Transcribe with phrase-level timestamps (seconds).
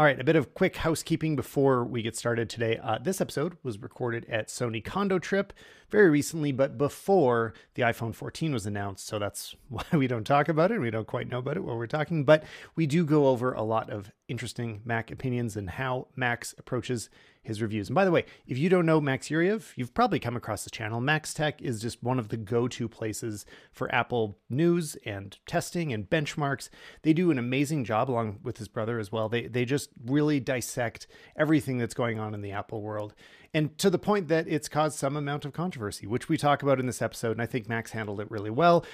[0.00, 2.78] All right, a bit of quick housekeeping before we get started today.
[2.82, 5.52] Uh, this episode was recorded at Sony Kando Trip
[5.90, 9.06] very recently, but before the iPhone 14 was announced.
[9.06, 10.80] So that's why we don't talk about it.
[10.80, 12.44] We don't quite know about it while we're talking, but
[12.76, 17.10] we do go over a lot of interesting Mac opinions and how Max approaches
[17.42, 17.88] his reviews.
[17.88, 20.70] And by the way, if you don't know Max Yuryev, you've probably come across the
[20.70, 21.00] channel.
[21.00, 25.92] Max Tech is just one of the go to places for Apple news and testing
[25.92, 26.68] and benchmarks.
[27.02, 29.28] They do an amazing job along with his brother as well.
[29.28, 33.14] They, they just really dissect everything that's going on in the Apple world.
[33.52, 36.78] And to the point that it's caused some amount of controversy, which we talk about
[36.78, 37.32] in this episode.
[37.32, 38.84] And I think Max handled it really well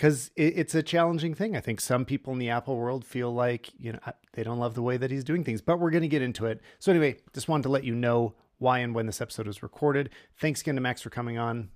[0.00, 1.54] because it's a challenging thing.
[1.54, 3.98] I think some people in the Apple world feel like, you know,
[4.32, 6.46] they don't love the way that he's doing things, but we're going to get into
[6.46, 6.62] it.
[6.78, 10.08] So, anyway, just wanted to let you know why and when this episode was recorded.
[10.38, 11.68] Thanks again to Max for coming on.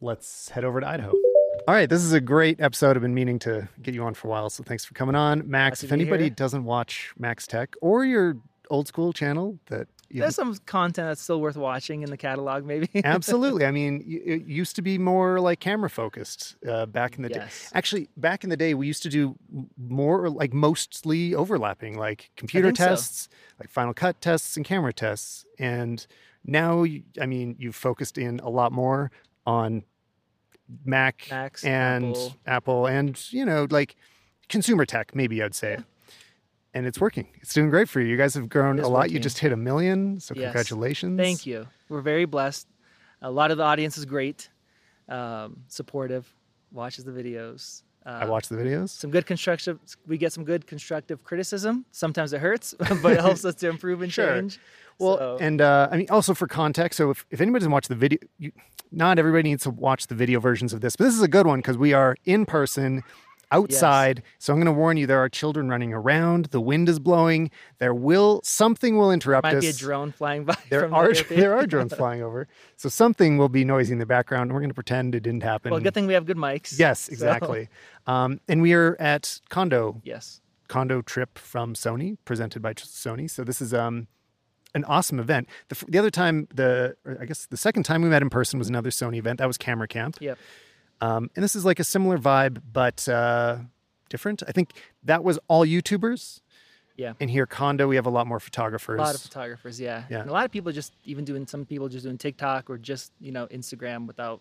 [0.00, 1.12] Let's head over to Idaho.
[1.68, 2.96] All right, this is a great episode.
[2.96, 5.48] I've been meaning to get you on for a while, so thanks for coming on,
[5.48, 5.84] Max.
[5.84, 6.30] If anybody here.
[6.30, 8.36] doesn't watch Max Tech or your
[8.68, 12.64] old school channel that you There's some content that's still worth watching in the catalog,
[12.64, 12.88] maybe.
[13.04, 13.64] Absolutely.
[13.64, 17.70] I mean, it used to be more like camera focused uh, back in the Yes.
[17.70, 17.78] day.
[17.78, 19.36] Actually, back in the day, we used to do
[19.78, 22.84] more like mostly overlapping, like computer think so.
[22.86, 23.28] tests,
[23.60, 25.44] like Final Cut tests, and camera tests.
[25.58, 26.04] And
[26.44, 26.84] now,
[27.20, 29.12] I mean, you've focused in a lot more
[29.46, 29.84] on
[30.84, 32.34] Mac Macs, and Apple.
[32.46, 33.96] Apple, and you know, like
[34.48, 35.78] consumer tech, maybe I'd say.
[36.72, 37.28] And it's working.
[37.40, 38.06] It's doing great for you.
[38.08, 39.10] You guys have grown a lot.
[39.10, 40.20] You just hit a million.
[40.20, 40.44] So Yes.
[40.44, 41.18] congratulations.
[41.18, 41.66] Thank you.
[41.88, 42.68] We're very blessed.
[43.22, 44.48] A lot of the audience is great,
[45.08, 46.32] um, supportive,
[46.72, 47.82] watches the videos.
[48.06, 48.88] Uh, I watch the videos.
[48.90, 49.78] some good constructive.
[50.06, 51.84] We get some good constructive criticism.
[51.90, 54.34] Sometimes it hurts, but it helps us to improve and Sure.
[54.36, 54.58] change.
[54.98, 57.88] Well, So- and uh, I mean, also for context, so if, if anybody doesn't watch
[57.88, 58.52] the video, you,
[58.92, 61.46] not everybody needs to watch the video versions of this, but this is a good
[61.46, 63.02] one because we are in person
[63.52, 64.22] outside.
[64.38, 66.46] So I'm going to warn you: there are children running around.
[66.46, 67.50] The wind is blowing.
[67.78, 69.60] There will something will interrupt might us.
[69.62, 70.56] be a drone flying by.
[70.68, 73.98] There from are the there are drones flying over, so something will be noisy in
[73.98, 74.44] the background.
[74.50, 75.70] And We're going to pretend it didn't happen.
[75.72, 76.78] Well, good thing we have good mics.
[76.78, 77.68] yes, So- exactly.
[78.06, 80.40] Um, and we are at Kando yes.
[80.68, 83.28] Kando trip from Sony, presented by Sony.
[83.28, 84.06] So this is um
[84.72, 85.48] an awesome event.
[85.68, 88.68] The, the other time, the I guess the second time we met in person was
[88.68, 89.38] another Sony event.
[89.38, 90.38] That was Camera Camp, Yep.
[91.00, 93.58] Um, and this is like a similar vibe, but uh,
[94.08, 94.42] different.
[94.46, 94.70] I think
[95.04, 96.40] that was all YouTubers,
[96.96, 97.14] Yeah.
[97.20, 98.98] and here Kando we have a lot more photographers.
[98.98, 100.04] A lot of photographers, yeah.
[100.10, 100.20] Yeah.
[100.20, 103.12] And a lot of people just even doing some people just doing TikTok or just
[103.20, 104.40] you know Instagram without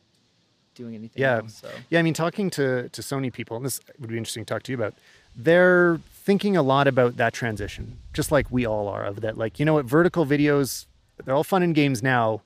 [0.75, 1.21] doing anything.
[1.21, 1.37] Yeah.
[1.37, 4.43] Else, so Yeah, I mean, talking to to Sony people, and this would be interesting
[4.45, 4.93] to talk to you about.
[5.35, 9.05] They're thinking a lot about that transition, just like we all are.
[9.05, 10.85] Of that, like you know what, vertical videos,
[11.23, 12.41] they're all fun and games now,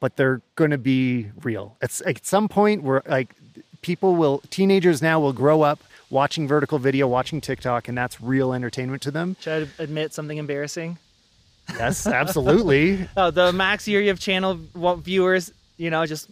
[0.00, 1.76] but they're going to be real.
[1.80, 3.34] It's at some point where like
[3.84, 5.78] people will, teenagers now will grow up
[6.08, 9.36] watching vertical video, watching TikTok, and that's real entertainment to them.
[9.40, 10.96] should I admit something embarrassing?
[11.78, 13.06] Yes, absolutely.
[13.16, 14.58] Oh, the Max Yuryev channel
[14.96, 16.30] viewers, you know, just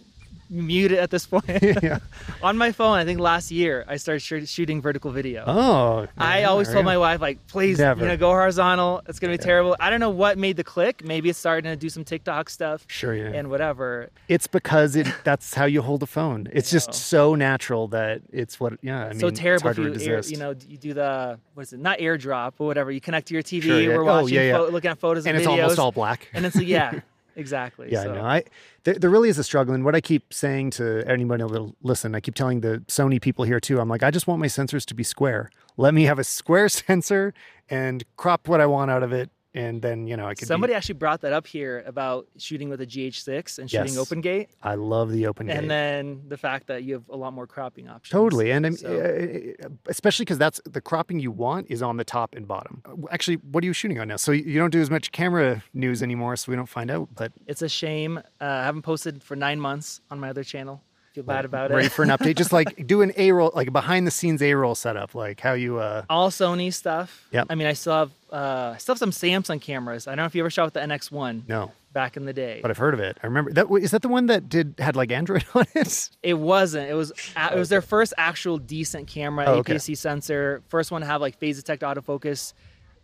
[0.53, 1.45] mute it at this point.
[1.83, 1.99] yeah.
[2.43, 5.45] On my phone, I think last year I started sh- shooting vertical video.
[5.47, 8.03] Oh, I always told my wife, like, please, Never.
[8.03, 9.03] you know, go horizontal.
[9.09, 9.77] It's gonna be terrible.
[9.81, 11.05] I don't know what made the click.
[11.05, 13.33] Maybe it's starting to do some TikTok stuff Sure, yeah.
[13.35, 14.11] and whatever.
[14.29, 16.49] It's because it that's how you hold a phone.
[16.53, 19.07] It's just so natural that it's what yeah.
[19.07, 21.63] I mean, so it's terrible if to you, air, you know, you do the what
[21.63, 21.81] is it?
[21.81, 22.91] Not airdrop, but whatever.
[22.91, 23.63] You connect to your TV.
[23.63, 23.89] Sure, yeah.
[23.97, 24.57] We're Oh, watching, yeah, yeah.
[24.59, 26.29] pho- looking at photos and and it's videos, almost all black.
[26.35, 27.01] and it's yeah,
[27.37, 27.91] exactly.
[27.91, 28.15] yeah, so.
[28.15, 28.45] no, I
[28.85, 32.15] there, there really is a struggle, and what I keep saying to anybody that'll listen,
[32.15, 33.81] I keep telling the Sony people here too.
[33.81, 35.51] I'm like, I just want my sensors to be square.
[35.77, 37.35] Let me have a square sensor
[37.69, 40.41] and crop what I want out of it, and then you know I could.
[40.41, 43.97] be- Somebody actually brought that up here about shooting with a GH6 and shooting Yes.
[43.99, 47.17] open gate, I love the open gate, and then the fact that you have a
[47.17, 48.11] lot more cropping options.
[48.11, 52.05] Totally, and I'm, So- uh, especially because that's the cropping you want is on the
[52.05, 52.83] top and bottom.
[52.85, 54.17] Uh, Actually, what are you shooting on now?
[54.17, 57.09] So you- you don't do as much camera news anymore, so we don't find out.
[57.15, 58.19] But It's a shame.
[58.19, 60.83] Uh, I haven't posted for nine months on my other channel.
[61.15, 61.93] Feel bad about ready it.
[61.93, 64.55] for an update, just like do an A roll, like a behind the scenes A
[64.55, 65.79] roll setup, like how you.
[65.79, 67.27] uh All Sony stuff.
[67.33, 67.49] Yep.
[67.51, 70.07] I mean, I still have uh, I still have some Samsung cameras.
[70.07, 72.61] I don't know if you ever shot with the NX1 No, back in the day.
[72.63, 73.19] but I've heard of it.
[73.23, 73.67] I remember that.
[73.83, 76.09] Is that the one that did had like Android on it?
[76.23, 76.89] It wasn't.
[76.89, 77.13] It was.
[77.37, 79.75] It was their first actual decent camera, Oh, okay.
[79.75, 80.63] APS-C sensor.
[80.69, 82.55] First one to have like phase detect autofocus,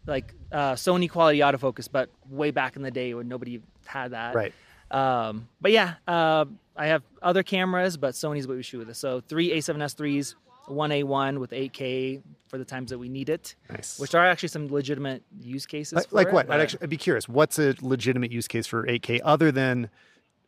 [0.07, 4.35] like uh, Sony quality autofocus, but way back in the day when nobody had that.
[4.35, 4.55] Right.
[4.91, 6.45] Um, but yeah, uh,
[6.77, 8.97] I have other cameras, but Sony's what we shoot with.
[8.97, 10.35] So three A7S threes,
[10.67, 13.99] one A1 with 8K for the times that we need it, Nice.
[13.99, 15.95] which are actually some legitimate use cases.
[15.95, 16.51] like, for like it, what?
[16.51, 17.29] I'd actually I'd be curious.
[17.29, 19.91] What's a legitimate use case for 8K other than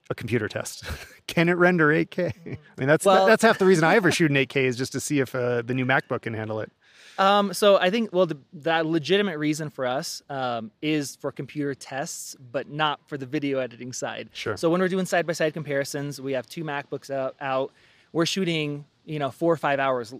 [0.09, 0.85] a computer test?
[1.27, 2.33] can it render 8K?
[2.47, 4.93] I mean, that's Well- that's half the reason I ever shoot in 8K is just
[4.93, 6.71] to see if uh, the new MacBook can handle it.
[7.19, 11.75] Um, so I think well, the, the legitimate reason for us um, is for computer
[11.75, 14.31] tests, but not for the video editing side.
[14.33, 14.57] Sure.
[14.57, 17.73] So when we're doing side by side comparisons, we have two MacBooks out, out.
[18.13, 20.15] We're shooting, you know, four or five hours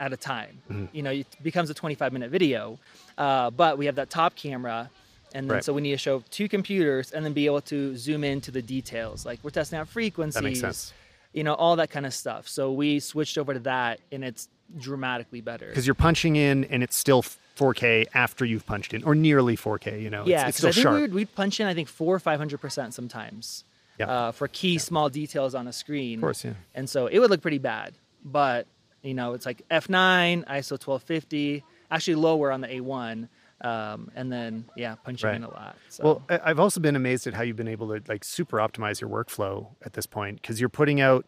[0.00, 0.62] at a time.
[0.70, 0.96] Mm-hmm.
[0.96, 2.78] You know, it becomes a 25 minute video,
[3.16, 4.90] uh, but we have that top camera.
[5.34, 5.64] And then Right.
[5.64, 8.62] so we need to show two computers and then be able to zoom into the
[8.62, 9.26] details.
[9.26, 10.92] Like we're testing out frequencies,
[11.34, 12.48] you know, all that kind of stuff.
[12.48, 15.66] So we switched over to that and it's dramatically better.
[15.68, 20.00] Because you're punching in and it's still 4K after you've punched in, or nearly 4K.
[20.02, 20.94] You know, Yeah, it's, it's still I think sharp.
[20.96, 23.64] we would, we'd punch in, I think, four or 500% sometimes
[23.98, 24.06] Yeah.
[24.10, 26.18] uh, for key small details on a screen.
[26.18, 26.52] Of course, yeah.
[26.74, 27.94] And so it would look pretty bad.
[28.24, 28.66] But,
[29.02, 33.28] you know, it's like F9, ISO 1250, actually lower on the A1.
[33.60, 35.34] Um, and then, yeah, punching Right.
[35.36, 35.76] in a lot.
[35.88, 36.04] So.
[36.04, 39.10] Well, I've also been amazed at how you've been able to like super optimize your
[39.10, 41.26] workflow at this point because you're putting out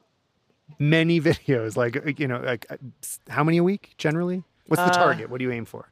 [0.79, 1.77] many videos.
[1.77, 2.77] Like you know, like uh,
[3.29, 4.43] how many a week generally?
[4.67, 5.31] What's the Uh, target?
[5.31, 5.91] What do you aim for?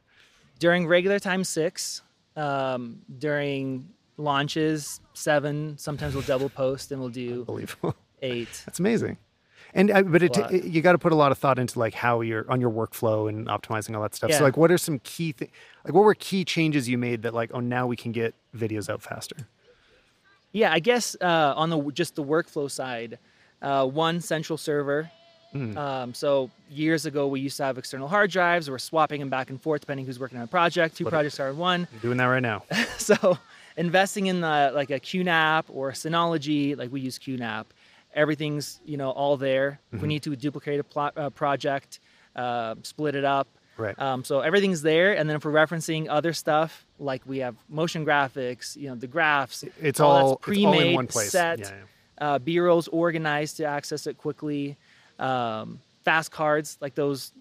[0.59, 2.01] during regular time, six.
[2.35, 5.77] Um, during launches, seven.
[5.77, 7.95] Sometimes we'll double post and we'll do Unbelievable.
[8.21, 8.63] eight.
[8.65, 9.17] That's amazing.
[9.73, 11.93] And uh, but it, it- you got to put a lot of thought into like
[11.93, 14.29] how you're on your workflow and optimizing all that stuff.
[14.31, 14.39] Yeah.
[14.39, 15.51] So like, what are some key things?
[15.85, 18.89] Like, what were key changes you made that like, oh, now we can get videos
[18.89, 19.35] out faster?
[20.51, 23.19] Yeah, I guess uh, on the just the workflow side,
[23.61, 25.09] uh, one central server.
[25.51, 25.75] Hmm.
[25.77, 28.69] Um, so years ago, we used to have external hard drives.
[28.69, 30.95] We're swapping them back and forth depending who's working on a project.
[30.95, 31.87] Two projects are in one.
[31.91, 32.63] I'm doing that right now.
[32.97, 33.37] so
[33.75, 37.65] investing in the, like a QNAP or Synology, like we use QNAP,
[38.13, 39.79] everything's you know all there.
[39.91, 40.07] We Mm-hmm.
[40.07, 41.99] need to duplicate a plot, uh, project,
[42.35, 43.47] uh, split it up.
[43.77, 43.97] Right.
[43.97, 48.05] Um, so everything's there, and then if we're referencing other stuff, like we have motion
[48.05, 51.31] graphics, you know, the graphs, It's all all- that's it's all in pre-made, one place.
[51.31, 51.59] set.
[51.59, 51.71] Yeah,
[52.19, 54.77] Uh, B-rolls organized to access it quickly.
[55.19, 57.31] Um, fast cards like those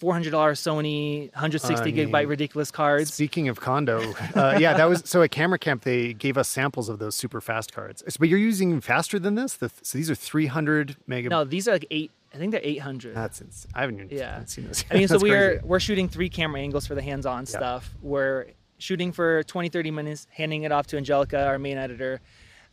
[0.00, 3.14] $400 Sony 160 I mean, gigabyte ridiculous cards.
[3.14, 4.00] Speaking of Kando,
[4.36, 7.40] uh, yeah, that was so at Camera Camp they gave us samples of those super
[7.40, 8.02] fast cards.
[8.18, 9.54] But you're using faster than this.
[9.54, 11.30] The, so these are 300 megabytes.
[11.30, 12.10] No, these are like eight.
[12.34, 13.14] I think they're 800.
[13.14, 14.44] That's ins- I haven't even Yeah.
[14.44, 14.84] seen those.
[14.90, 17.94] I mean, so we're we're shooting three camera angles for the hands-on stuff.
[18.02, 22.20] We're shooting for 20, 30 minutes, handing it off to Angelica, our main editor.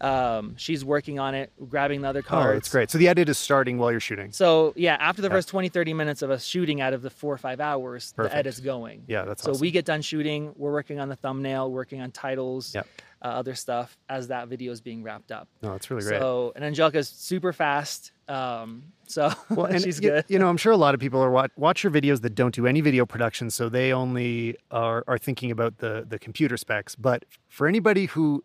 [0.03, 2.41] Um, she's working on it, grabbing the other cards.
[2.41, 2.57] Oh, cards.
[2.59, 2.91] it's great.
[2.91, 4.31] So the edit is starting while you're shooting.
[4.33, 5.35] So yeah, after the Yeah.
[5.35, 8.33] first 20, 30 minutes of us shooting out of the four or five hours, Perfect.
[8.33, 9.03] the edit's going.
[9.07, 9.61] Yeah, that's so awesome.
[9.61, 10.51] we get done shooting.
[10.57, 12.85] We're working on the thumbnail, working on titles, Yep.
[13.21, 15.47] uh, other stuff as that video is being wrapped up.
[15.61, 16.19] No, that's really great.
[16.19, 18.11] So and Angelica's super fast.
[18.27, 20.25] Um, so Well, and she's y- good.
[20.27, 22.53] You know, I'm sure a lot of people are watch, watch your videos that don't
[22.53, 26.95] do any video production, so they only are, are thinking about the the computer specs.
[26.95, 28.43] But for anybody who you,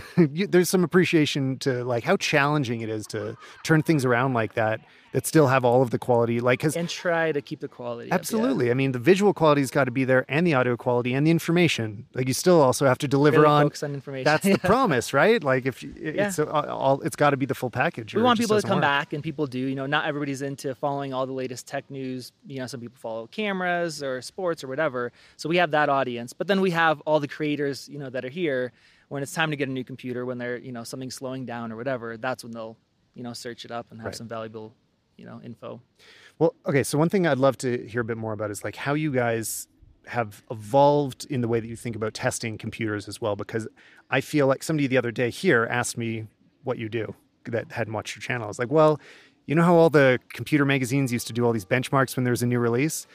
[0.16, 4.80] there's some appreciation to like how challenging it is to turn things around like that
[5.12, 8.08] that still have all of the quality like and try to keep the quality.
[8.08, 8.14] up, yeah.
[8.14, 11.26] absolutely i mean the visual quality's got to be there and the audio quality and
[11.26, 14.24] the information like you still also have to deliver Really on on information.
[14.24, 16.28] that's the promise right like if you, Yeah.
[16.28, 18.76] it's all, all it's got to be the full package we want people to come
[18.76, 18.82] work.
[18.82, 22.32] back and people do you know not everybody's into following all the latest tech news
[22.46, 26.32] you know some people follow cameras or sports or whatever so we have that audience
[26.32, 28.72] but then we have all the creators you know that are here
[29.12, 31.70] when it's time to get a new computer when they're you know something's slowing down
[31.72, 32.76] or whatever that's when they'll
[33.14, 34.14] you know search it up and have Right.
[34.16, 34.74] some valuable
[35.18, 35.80] you know info
[36.38, 36.82] Well, okay.
[36.82, 39.12] So one thing I'd love to hear a bit more about is like how you
[39.12, 39.68] guys
[40.06, 43.36] have evolved in the way that you think about testing computers as well.
[43.36, 43.68] Because
[44.10, 46.26] I feel like somebody the other day here asked me
[46.64, 47.14] what you do
[47.44, 48.44] that hadn't watched your channel.
[48.46, 48.98] I was like, well,
[49.46, 52.32] you know how all the computer magazines used to do all these benchmarks when there
[52.32, 53.06] was a new release?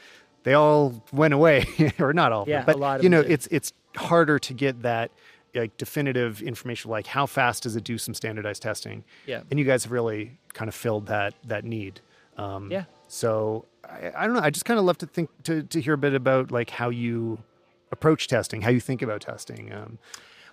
[0.44, 1.66] They all went away,
[1.98, 5.10] or not all, them, Yeah, a but you know, it's it's harder to get that
[5.54, 9.04] like definitive information, like how fast does it do some standardized testing?
[9.26, 9.42] Yeah.
[9.50, 12.00] and you guys have really kind of filled that that need.
[12.36, 12.84] Um, Yeah.
[13.08, 14.42] So I, I don't know.
[14.42, 16.90] I just kind of love to think to to hear a bit about like how
[16.90, 17.38] you
[17.90, 19.72] approach testing, how you think about testing.
[19.72, 19.98] Um,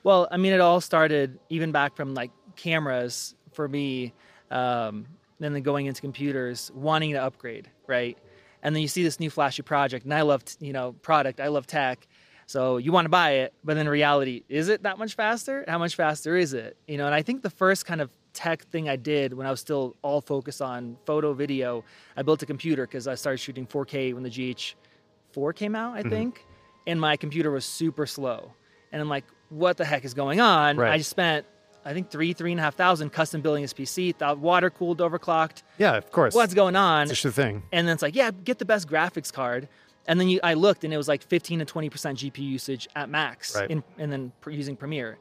[0.04, 4.14] Well, I mean, it all started even back from like cameras for me,
[4.52, 5.06] um,
[5.42, 8.18] and then going into computers, wanting to upgrade, right?
[8.64, 11.40] And then you see this new flashy project, and I love, t- you know, product.
[11.40, 12.08] I love tech,
[12.48, 15.66] so you want to buy it, but in reality, is it that much faster?
[15.68, 16.78] How much faster is it?
[16.88, 19.52] You know, and I think the first kind of tech thing I did when I
[19.52, 21.84] was still all focused on photo, video,
[22.16, 26.02] I built a computer because I started shooting 4K when the GH4 came out, I
[26.02, 26.10] mm-hmm.
[26.10, 26.46] think,
[26.86, 28.54] and my computer was super slow.
[28.92, 30.78] And I'm like, what the heck is going on?
[30.78, 30.94] Right.
[30.94, 31.46] I just spent,
[31.84, 35.00] I think, three, three and a half thousand custom building this PC, thought water cooled,
[35.00, 35.64] overclocked.
[35.78, 36.36] yeah, of course.
[36.36, 37.04] What's going on?
[37.04, 37.64] It's just the thing.
[37.72, 39.68] And then it's like, yeah, get the best graphics card.
[40.08, 42.88] And then you, I looked, and it was like 15 to 20 percent GPU usage
[42.96, 43.70] at max, Right.
[43.72, 45.18] in, and then using Premiere.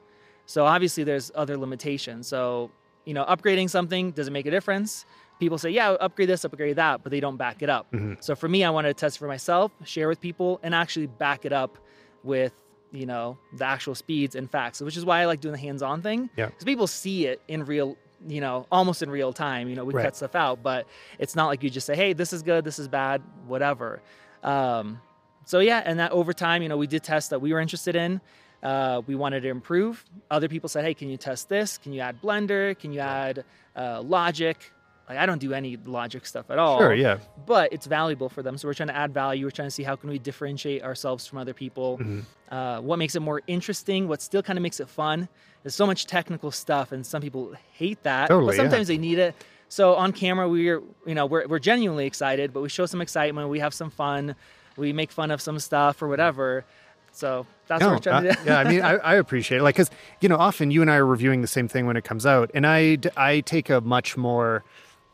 [0.47, 2.27] So obviously, there's other limitations.
[2.29, 2.71] So
[3.07, 5.05] you know, upgrading something does it make a difference?
[5.41, 7.91] people say, yeah, upgrade this, upgrade that, but they don't back it up.
[7.93, 8.23] Mhm.
[8.23, 11.45] So for me, I wanted to test for myself, share with people, and actually back
[11.45, 11.77] it up
[12.23, 12.53] with
[12.93, 16.03] you know the actual speeds and facts, which is why I like doing the hands-on
[16.03, 16.31] thing.
[16.37, 16.47] Yeah.
[16.47, 17.97] because people see it in real,
[18.29, 19.69] you know, almost in real time.
[19.69, 20.05] You know, we Right.
[20.05, 20.87] cut stuff out, but
[21.19, 24.01] it's not like you just say, hey, this is good, this is bad, whatever.
[24.45, 25.01] Um,
[25.47, 27.97] so yeah, and that over time, you know, we did tests that we were interested
[27.97, 28.21] in.
[28.63, 30.05] Uh, we wanted to improve.
[30.31, 31.77] Other people said, "Hey, can you test this?
[31.79, 32.79] Can you add Blender?
[32.79, 33.45] Can you add
[33.77, 34.57] uh, Logic?"
[35.09, 36.79] Like I don't do any Logic stuff at all.
[36.79, 37.19] Sure, yeah.
[37.45, 39.45] But it's valuable for them, so we're trying to add value.
[39.45, 41.99] We're trying to see how can we differentiate ourselves from other people.
[41.99, 42.21] Mm-hmm.
[42.55, 44.09] Uh, what makes it more interesting?
[44.09, 45.29] What still kind of makes it fun?
[45.63, 48.29] There's so much technical stuff, and some people hate that.
[48.29, 48.63] Totally, but yeah.
[48.63, 49.35] sometimes they need it.
[49.75, 53.49] So on camera, we're you know we're we're genuinely excited, but we show some excitement.
[53.49, 54.37] We have some fun.
[54.77, 56.65] We make fun of some stuff or whatever.
[57.11, 58.51] So that's No, what we're trying uh, to do.
[58.51, 59.63] yeah, I mean, I, I appreciate it.
[59.65, 59.91] Like, because,
[60.21, 62.53] you know, often you and I are reviewing the same thing when it comes out.
[62.55, 64.63] And I I take a much more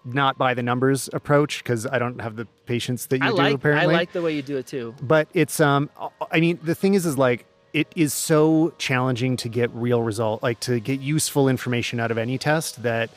[0.05, 3.37] not by the numbers approach because I don't have the patience that you I do,
[3.37, 4.95] like I like the way you do it too.
[5.03, 5.91] but it's um
[6.33, 10.43] i mean the thing is is like it is so challenging to get real result
[10.43, 13.11] like to get useful information out of any test that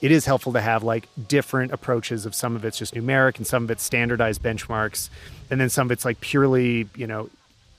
[0.00, 3.46] it is helpful to have like different approaches of some of it's just numeric and
[3.46, 5.10] some of it's standardized benchmarks
[5.50, 7.28] and then some of it's like purely you know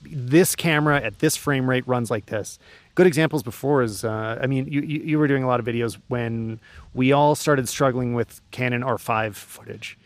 [0.03, 2.57] this camera at this frame rate runs like this
[2.95, 5.97] good examples before is uh, i mean you, you were doing a lot of videos
[6.07, 6.59] when
[6.93, 9.97] we all started struggling with canon r5 footage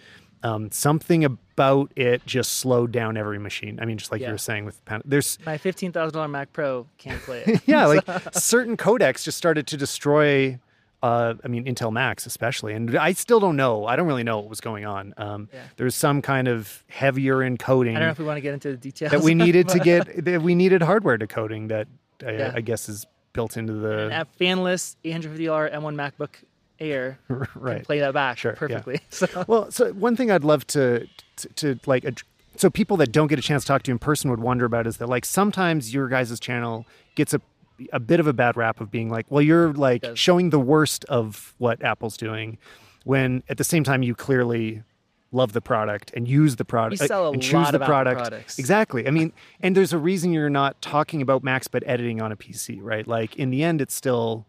[0.45, 3.79] um, something about it just slowed down every machine.
[3.81, 6.85] I mean, just like you were saying with there's My fifteen thousand dollar Mac Pro
[6.99, 7.61] can't play it.
[7.65, 8.03] yeah, like
[8.33, 10.59] certain codecs just started to destroy.
[11.05, 13.85] Uh, I mean, Intel Macs especially, and I still don't know.
[13.85, 15.13] I don't really know what was going on.
[15.17, 15.59] Um, Yeah.
[15.77, 18.71] There's some kind of heavier encoding I don't know if we want to get into
[18.71, 19.11] the details.
[19.11, 20.25] that we needed to get.
[20.25, 21.87] That we needed hardware decoding that
[22.25, 22.51] I, Yeah.
[22.55, 26.29] I guess is built into the fanless $850 M1 MacBook
[26.79, 27.83] Air can right.
[27.83, 28.57] play that back Sure, yeah.
[28.57, 28.99] perfectly.
[29.09, 31.07] So Well, so one thing I'd love to,
[31.37, 32.21] to, to like, ad-
[32.57, 34.65] so people that don't get a chance to talk to you in person would wonder
[34.65, 36.85] about is that like sometimes your guys' channel
[37.15, 37.41] gets a
[37.91, 41.05] a bit of a bad rap of being like, well, you're like showing the worst
[41.05, 42.57] of what Apple's doing,
[43.03, 44.83] when at the same time you clearly
[45.31, 48.21] love the product and use the product We uh, sell a and choose the product
[48.21, 48.57] products.
[48.57, 49.07] exactly.
[49.07, 52.37] I mean, and there's a reason you're not talking about Macs but editing on a
[52.37, 53.05] PC, right?
[53.05, 54.45] Like in the end, it's still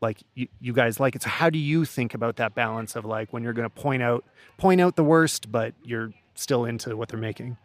[0.00, 1.22] like you, you guys like it.
[1.22, 4.02] So how do you think about that balance of like when you're going to point
[4.02, 4.24] out
[4.58, 7.56] point out the worst, but you're still into what they're making?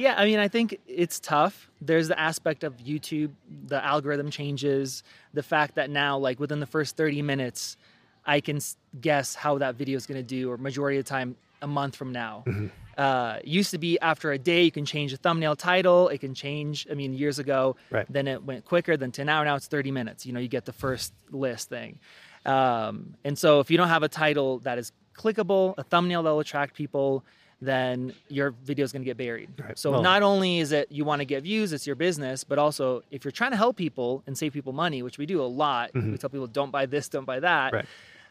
[0.00, 1.70] Yeah, I mean, I think it's tough.
[1.82, 3.32] There's the aspect of YouTube,
[3.66, 5.02] the algorithm changes,
[5.34, 7.76] the fact that now, like within the first 30 minutes,
[8.24, 8.60] I can
[8.98, 11.96] guess how that video is going to do, or majority of the time, a month
[11.96, 12.44] from now.
[12.46, 12.68] Mm-hmm.
[12.96, 16.08] Uh, used to be after a day, you can change the thumbnail title.
[16.08, 16.86] It can change.
[16.90, 18.06] I mean, years ago, Right.
[18.08, 19.44] then it went quicker than to now.
[19.44, 20.24] Now it's 30 minutes.
[20.24, 21.98] You know, you get the first list thing.
[22.46, 26.30] Um, and so if you don't have a title that is clickable, a thumbnail that
[26.30, 27.22] will attract people,
[27.62, 29.50] then your video is going to get buried.
[29.62, 29.78] Right.
[29.78, 32.58] So Well- not only is it you want to get views, it's your business, but
[32.58, 35.44] also if you're trying to help people and save people money, which we do a
[35.44, 37.66] lot, we tell people don't buy this, don't buy that.
[37.68, 37.76] Mm-hmm.
[37.76, 37.86] Right.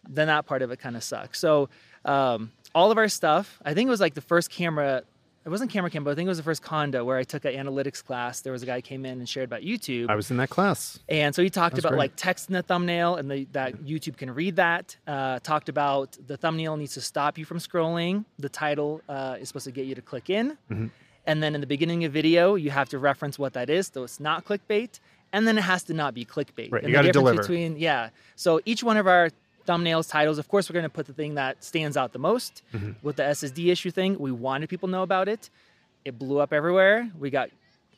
[0.07, 1.39] Then that part of it kind of sucks.
[1.39, 1.69] So
[2.05, 5.03] um, all of our stuff, I think it was like the first camera.
[5.45, 7.45] It wasn't Camera Camp, but I think it was the first Kando where I took
[7.45, 8.41] an analytics class.
[8.41, 10.09] There was a guy who came in and shared about YouTube.
[10.09, 10.99] I was in that class.
[11.07, 11.99] And so he talked That's about great.
[11.99, 14.97] like text in the thumbnail and the, that YouTube can read that.
[15.07, 18.25] Uh, talked about the thumbnail needs to stop you from scrolling.
[18.37, 20.57] The title uh, is supposed to get you to click in.
[20.69, 20.87] Mm-hmm.
[21.25, 24.03] And then in the beginning of video, you have to reference what that is, so
[24.03, 24.99] it's not clickbait.
[25.31, 26.71] And then it has to not be clickbait.
[26.71, 27.41] Right, And you gotta deliver.
[27.41, 29.29] Between yeah, so each one of our
[29.69, 32.63] thumbnails, titles, of course, we're going to put the thing that stands out the most.
[32.73, 32.91] Mm-hmm.
[33.03, 35.49] With the SSD issue thing, we wanted people to know about it.
[36.05, 37.09] It blew up everywhere.
[37.19, 37.49] We got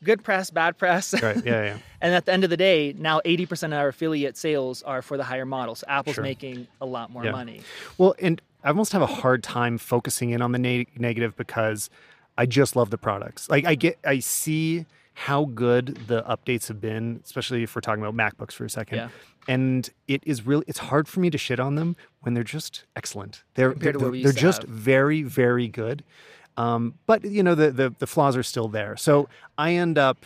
[0.03, 1.13] good press, bad press.
[1.21, 1.43] Right.
[1.45, 1.63] Yeah.
[1.63, 1.77] Yeah.
[2.01, 5.17] And at the end of the day, now 80% of our affiliate sales are for
[5.17, 5.75] the higher model.
[5.75, 6.23] So Apple's Sure.
[6.23, 7.31] making a lot more Yeah.
[7.31, 7.61] money.
[7.99, 11.91] Well, and I almost have a hard time focusing in on the ne- negative because
[12.39, 13.49] I just love the products.
[13.49, 14.85] Like I get, I see
[15.21, 18.97] how good the updates have been, especially if we're talking about MacBooks for a second.
[18.97, 19.09] Yeah.
[19.47, 22.85] And it is really, it's hard for me to shit on them when they're just
[22.95, 23.43] excellent.
[23.53, 26.03] They're they're, they're just very, very good.
[26.57, 28.97] Um, but you know the, the the flaws are still there.
[28.97, 30.25] So I end up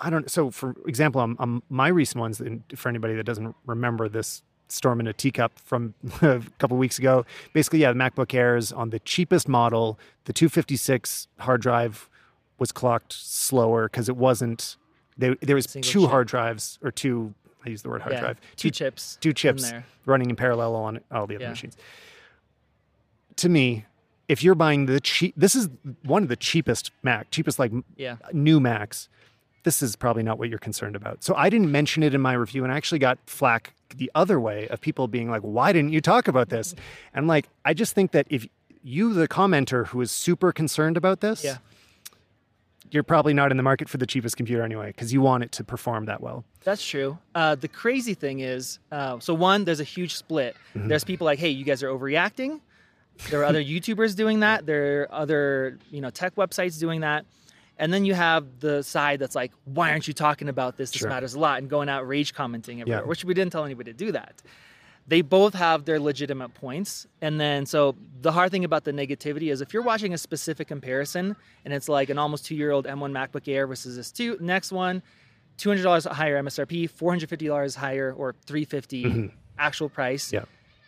[0.00, 0.30] I don't.
[0.30, 2.40] So, for example, um, um, my recent ones,
[2.74, 7.24] for anybody that doesn't remember this storm in a teacup from a couple weeks ago,
[7.52, 12.08] basically, yeah, the MacBook Airs on the cheapest model, the 256 hard drive
[12.58, 14.76] was clocked slower because it wasn't.
[15.16, 16.10] There, there was Single two chip.
[16.10, 17.34] hard drives or two.
[17.64, 18.40] I use the word hard yeah, drive.
[18.56, 19.16] two chips.
[19.20, 19.72] two chips
[20.04, 21.50] running in parallel on all the other Yeah.
[21.50, 21.76] machines.
[23.36, 23.86] To me,
[24.28, 25.68] if you're buying the cheap, this is
[26.04, 28.16] one of the cheapest Mac, cheapest like Yeah.
[28.32, 29.08] new Macs,
[29.64, 31.24] this is probably not what you're concerned about.
[31.24, 34.38] So I didn't mention it in my review, and I actually got flack the other
[34.38, 36.74] way of people being like, "Why didn't you talk about this?"
[37.14, 38.46] And like, I just think that if
[38.82, 41.58] you, the commenter, who is super concerned about this, Yeah.
[42.90, 45.52] You're probably not in the market for the cheapest computer anyway because you want it
[45.52, 46.44] to perform that well.
[46.62, 47.18] That's true.
[47.34, 50.56] Uh, the crazy thing is, uh, so one, there's a huge split.
[50.74, 50.88] Mm-hmm.
[50.88, 52.60] There's people like, hey, you guys are overreacting.
[53.30, 54.66] There are other YouTubers doing that.
[54.66, 57.24] There are other, you know, tech websites doing that.
[57.76, 60.92] And then you have the side that's like, why aren't you talking about this?
[60.92, 61.08] This Sure.
[61.08, 63.08] matters a lot, and going out rage commenting everywhere, Yeah.
[63.08, 64.42] which we didn't tell anybody to do that.
[65.06, 67.06] They both have their legitimate points.
[67.20, 70.68] And then, so the hard thing about the negativity is if you're watching a specific
[70.68, 74.38] comparison and it's like an almost two year old M1 MacBook Air versus this two,
[74.40, 75.02] next one,
[75.58, 79.26] $200 higher MSRP, $450 higher, or 350 mm-hmm.
[79.58, 80.32] actual price.
[80.32, 80.44] Yeah.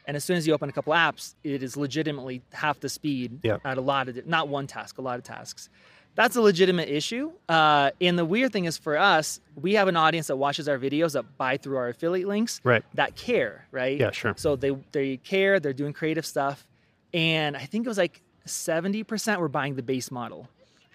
[0.06, 3.40] And as soon as you open a couple apps, it is legitimately half the speed
[3.42, 3.58] Yeah.
[3.64, 5.68] at a lot of, not one task, a lot of tasks.
[6.16, 7.30] That's a legitimate issue.
[7.48, 10.78] Uh, and the weird thing is for us, we have an audience that watches our
[10.78, 12.82] videos that buy through our affiliate links Right.
[12.94, 14.00] that care, right?
[14.00, 14.34] Yeah, sure.
[14.36, 16.66] So they they care, they're doing creative stuff.
[17.14, 20.48] And I think it was like 70% were buying the base model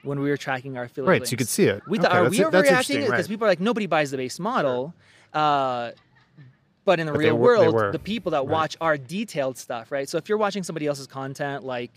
[0.03, 1.29] when we were tracking our affiliate Right, links.
[1.29, 1.83] so you could see it.
[1.87, 2.95] We Okay, thought, are that's- we overreacting?
[3.01, 3.27] Because right.
[3.27, 4.93] people are like, nobody buys the base model.
[5.33, 5.91] Uh,
[6.83, 8.47] but in the But real were- world, the people that Right.
[8.47, 10.09] watch our detailed stuff, right?
[10.09, 11.91] So if you're watching somebody else's content, like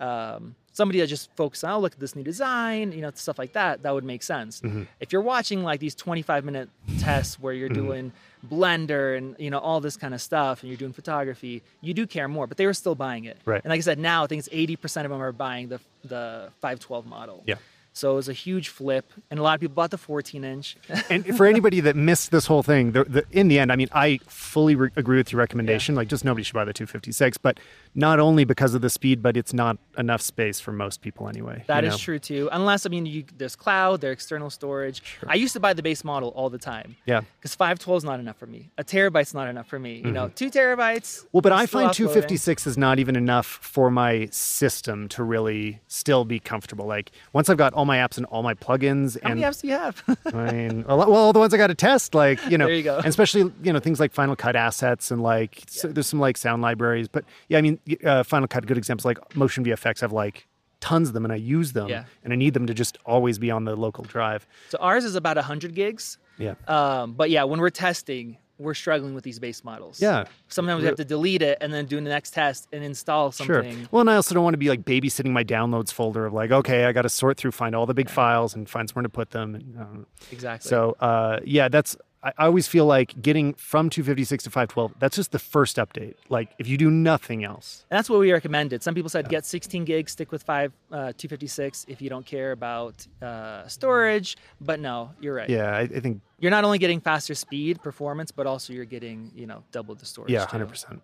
[0.00, 3.36] um, somebody that just focuses on, oh, look at this new design, you know, stuff
[3.36, 4.60] like that, that would make sense.
[4.60, 4.84] Mm-hmm.
[5.00, 6.70] If you're watching like these 25 minute
[7.00, 8.12] tests where you're doing
[8.48, 12.06] Blender and, you know, all this kind of stuff and you're doing photography, you do
[12.06, 13.36] care more, but they were still buying it.
[13.44, 13.60] Right.
[13.62, 16.52] And like I said, now I think it's 80% of them are buying the, the
[16.60, 17.42] 512 model.
[17.44, 17.56] Yeah.
[17.98, 20.76] So it was a huge flip, and a lot of people bought the 14 inch.
[21.10, 23.88] and for anybody that missed this whole thing, the, the, in the end, I mean,
[23.92, 25.96] I fully re- agree with your recommendation.
[25.96, 27.38] Like, just nobody should buy the 256.
[27.38, 27.58] But
[27.96, 31.64] not only because of the speed, but it's not enough space for most people anyway.
[31.66, 31.98] That is know?
[31.98, 32.48] true too.
[32.52, 35.02] Unless I mean, you, there's cloud, there's external storage.
[35.26, 36.94] I used to buy the base model all the time.
[37.04, 37.22] Yeah.
[37.40, 38.70] Because 512 is not enough for me.
[38.78, 39.96] A terabyte's not enough for me.
[40.04, 41.18] You know, two terabytes.
[41.18, 41.26] Mm-hmm.
[41.32, 46.24] Well, but I find 256 is not even enough for my system to really still
[46.24, 46.86] be comfortable.
[46.86, 49.62] Like, once I've got all my apps and all my plugins, How and many apps
[49.62, 50.02] do you have?
[50.32, 52.66] I mean, a lot, well, all the ones I got to test, like you know,
[52.66, 52.98] There you go.
[52.98, 56.36] and especially you know things like Final Cut assets and like so there's some like
[56.36, 60.12] sound libraries, but yeah, I mean, uh, Final Cut, good examples like Motion VFX have
[60.12, 60.46] like
[60.80, 62.04] tons of them, and I use them, Yeah.
[62.22, 64.46] and I need them to just always be on the local drive.
[64.68, 66.18] so ours is about 100 gigs.
[66.38, 70.00] Yeah, Um, but yeah, when we're testing, we're struggling with these base models.
[70.00, 73.30] yeah, Sometimes we have to delete it and then do the next test and install
[73.30, 73.78] something.
[73.78, 73.88] sure.
[73.92, 76.50] Well, and I also don't want to be like babysitting my downloads folder of like,
[76.50, 79.08] okay, I got to sort through, find all the big files, and find somewhere to
[79.08, 79.54] put them.
[79.54, 80.68] And, um, Exactly.
[80.68, 84.94] So uh, yeah, that's I, always feel like getting from 256 to 512.
[84.98, 86.14] That's just the first update.
[86.28, 88.82] Like if you do nothing else, And that's what we recommended.
[88.82, 92.52] Some people said get 16 gigs, stick with five uh, 256 if you don't care
[92.52, 94.36] about uh, storage.
[94.60, 95.48] But no, you're right.
[95.48, 99.30] yeah, I, I think You're not only getting faster speed, performance, but also you're getting
[99.34, 100.32] you know double the storage.
[100.32, 101.00] yeah, hundred percent.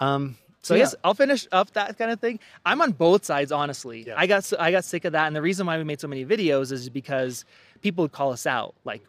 [0.00, 0.82] Um, So yeah.
[0.84, 2.38] yes, I'll finish up that kind of thing.
[2.64, 4.04] I'm on both sides, honestly.
[4.06, 4.14] Yeah.
[4.16, 6.24] I got I got sick of that, and the reason why we made so many
[6.24, 7.44] videos is because
[7.82, 9.02] people would call us out, like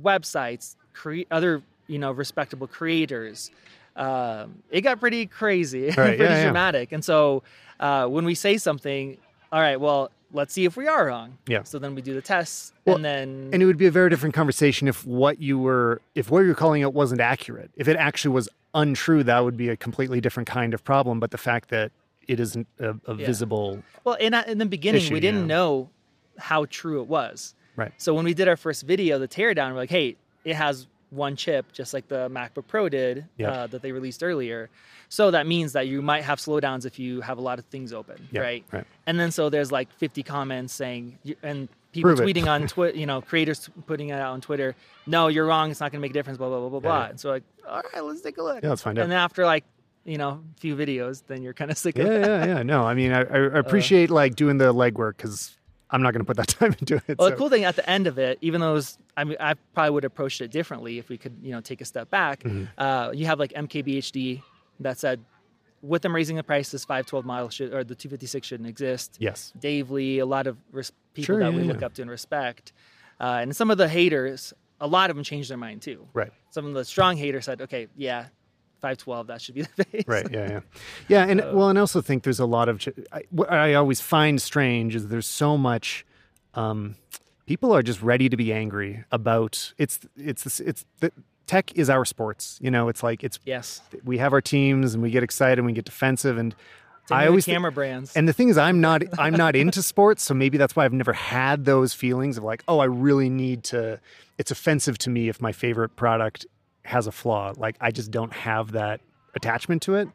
[0.00, 3.50] websites, cre- other you know respectable creators.
[3.96, 6.42] Um, it got pretty crazy, Right, pretty yeah, yeah.
[6.44, 7.42] dramatic, and so
[7.80, 9.16] uh, when we say something,
[9.52, 11.36] all right, well, let's see if we are wrong.
[11.48, 11.64] Yeah.
[11.64, 14.08] So then we do the tests, Well, and then And it would be a very
[14.10, 17.70] different conversation if what you were, if what you're calling it wasn't accurate.
[17.76, 21.18] If it actually was untrue, that would be a completely different kind of problem.
[21.18, 21.90] But the fact that
[22.28, 23.26] it isn't a, a Yeah.
[23.26, 25.46] visible, well, in in the beginning, issue, we didn't yeah.
[25.56, 25.90] know
[26.38, 27.54] how true it was.
[27.76, 27.92] right?
[27.98, 31.34] So when we did our first video, the teardown, we're like, hey, it has one
[31.36, 33.50] chip, just like the MacBook Pro did Yeah.
[33.50, 34.70] uh, that they released earlier.
[35.08, 37.92] So that means that you might have slowdowns if you have a lot of things
[37.92, 38.64] open, Yeah, right?
[38.70, 38.86] right.
[39.06, 43.06] And then so there's like 50 comments saying, and people Prove tweeting on Twitter, you
[43.06, 44.76] know, creators putting it out on Twitter,
[45.08, 45.72] no, you're wrong.
[45.72, 47.04] It's not going to make a difference, blah, blah, blah, blah, Yeah, blah.
[47.06, 47.10] yeah.
[47.10, 48.62] And so like, all right, let's take a look.
[48.62, 49.02] Yeah, let's find out.
[49.02, 49.64] And then after like,
[50.04, 52.26] you know, a few videos, then you're kind of sick Yeah, of it.
[52.28, 52.62] yeah, yeah.
[52.62, 55.56] No, I mean, I, I appreciate like doing the legwork because
[55.92, 57.18] I'm not going to put that time into it.
[57.18, 59.24] Well, so- the cool thing at the end of it, even though it was, I
[59.24, 61.84] mean, I probably would have approached it differently if we could, you know, take a
[61.84, 62.42] step back.
[62.42, 62.64] Mm-hmm.
[62.78, 64.42] Uh, you have like MKBHD
[64.80, 65.20] that said,
[65.82, 69.16] with them raising the price, this 512 model should or the 256 shouldn't exist.
[69.18, 69.52] Yes.
[69.58, 71.72] Dave Lee, a lot of res- people Sure, that yeah, we yeah.
[71.72, 72.72] look up to and respect,
[73.18, 76.06] uh, and some of the haters, a lot of them changed their mind too.
[76.12, 76.32] Right.
[76.50, 78.26] Some of the strong haters said, okay, yeah,
[78.80, 80.04] 512, that should be the base.
[80.06, 80.26] Right.
[80.30, 80.50] Yeah.
[80.50, 80.60] Yeah.
[81.08, 81.24] Yeah.
[81.26, 84.40] And well, and I also think there's a lot of I, what I always find
[84.40, 86.04] strange is there's so much.
[86.54, 86.96] Um,
[87.46, 91.12] people are just ready to be angry about it's it's it's, it's the
[91.46, 92.58] tech is our sports.
[92.60, 93.80] You know, it's like it's Yes.
[94.04, 96.54] we have our teams and we get excited and we get defensive and
[97.08, 98.16] Same I always camera brands.
[98.16, 100.92] and the thing is, I'm not I'm not into sports, so maybe that's why I've
[100.92, 104.00] never had those feelings of like, oh, I really need to.
[104.38, 106.46] It's offensive to me if my favorite product
[106.90, 107.52] has a flaw.
[107.56, 109.00] Like I just don't have that
[109.34, 110.08] attachment to it.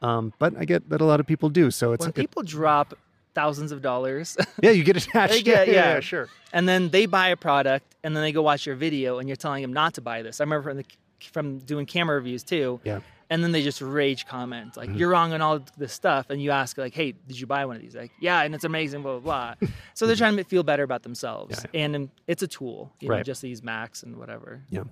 [0.00, 1.70] Um, but I get that a lot of people do.
[1.70, 2.94] So it's when it- people drop
[3.34, 5.44] thousands of dollars yeah, you get attached.
[5.44, 5.94] Get- yeah, yeah.
[5.94, 6.28] yeah, sure.
[6.52, 9.36] and then they buy a product and then they go watch your video and you're
[9.36, 10.40] telling them not to buy this.
[10.40, 10.84] I remember from the
[11.32, 12.80] from doing camera reviews too.
[12.84, 13.00] Yeah.
[13.32, 14.80] And then they just rage comment Mm-hmm.
[14.80, 17.62] like you're wrong on all this stuff and you ask like hey did you buy
[17.64, 20.44] one of these like yeah and it's amazing blah blah blah so they're trying to
[20.44, 21.76] feel better about themselves Mm-hmm.
[21.76, 21.84] Yeah.
[21.84, 24.84] and um, it's a tool you know just these Macs and whatever Yeah,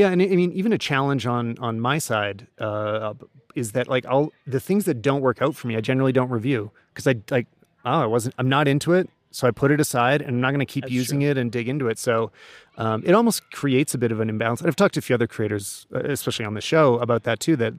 [0.00, 3.14] yeah, and I mean, even a challenge on on my side uh,
[3.62, 6.30] is that like I'll the things that don't work out for me, I generally don't
[6.30, 7.48] review because I like
[7.84, 10.50] oh I wasn't I'm not into it, so I put it aside, and I'm not
[10.50, 11.30] going to keep That's using true.
[11.30, 11.98] it and dig into it.
[11.98, 12.32] So
[12.76, 14.60] um, it almost creates a bit of an imbalance.
[14.60, 17.40] And I've talked to a few other creators, uh, especially on the show, about that
[17.40, 17.56] too.
[17.56, 17.74] That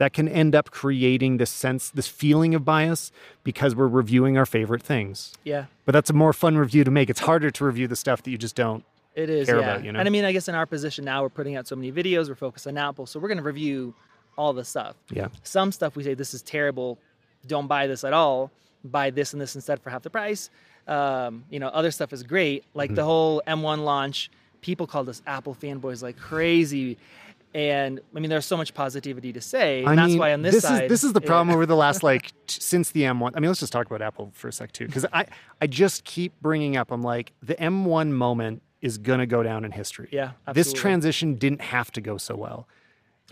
[0.00, 3.12] that can end up creating this sense, this feeling of bias
[3.44, 5.34] because we're reviewing our favorite things.
[5.44, 7.10] yeah But that's a more fun review to make.
[7.10, 8.82] It's harder to review the stuff that you just don't.
[9.14, 9.72] It is, care yeah.
[9.72, 9.98] about, you know?
[9.98, 12.30] And I mean, I guess in our position now, we're putting out so many videos.
[12.30, 13.94] We're focused on Apple, so we're going to review
[14.38, 14.96] all the stuff.
[15.10, 15.28] Yeah.
[15.42, 16.98] Some stuff we say this is terrible.
[17.46, 18.50] Don't buy this at all.
[18.82, 20.48] Buy this and this instead for half the price.
[20.88, 22.64] Um, you know, other stuff is great.
[22.74, 22.94] Like Mm-hmm.
[22.96, 26.98] the whole M1 launch, people called us Apple fanboys like crazy.
[27.52, 29.80] And I mean, there's so much positivity to say.
[29.80, 31.66] And I that's mean, why on this, this side, is this is the problem over
[31.66, 33.32] the last like since the M1.
[33.34, 35.26] I mean, let's just talk about Apple for a sec too, because I
[35.60, 36.92] I just keep bringing up.
[36.92, 40.08] I'm like the M1 moment is gonna go down in history.
[40.12, 42.68] Yeah, this transition didn't have to go so well.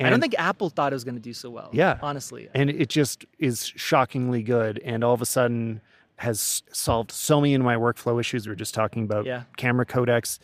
[0.00, 1.70] I don't think Apple thought it was going to do so well.
[1.72, 1.98] Yeah.
[2.00, 2.48] Honestly.
[2.54, 5.80] and it just is shockingly good, and all of a sudden
[6.18, 8.46] has solved so many of my workflow issues.
[8.46, 9.44] We were just talking about Yeah.
[9.56, 10.38] camera codecs.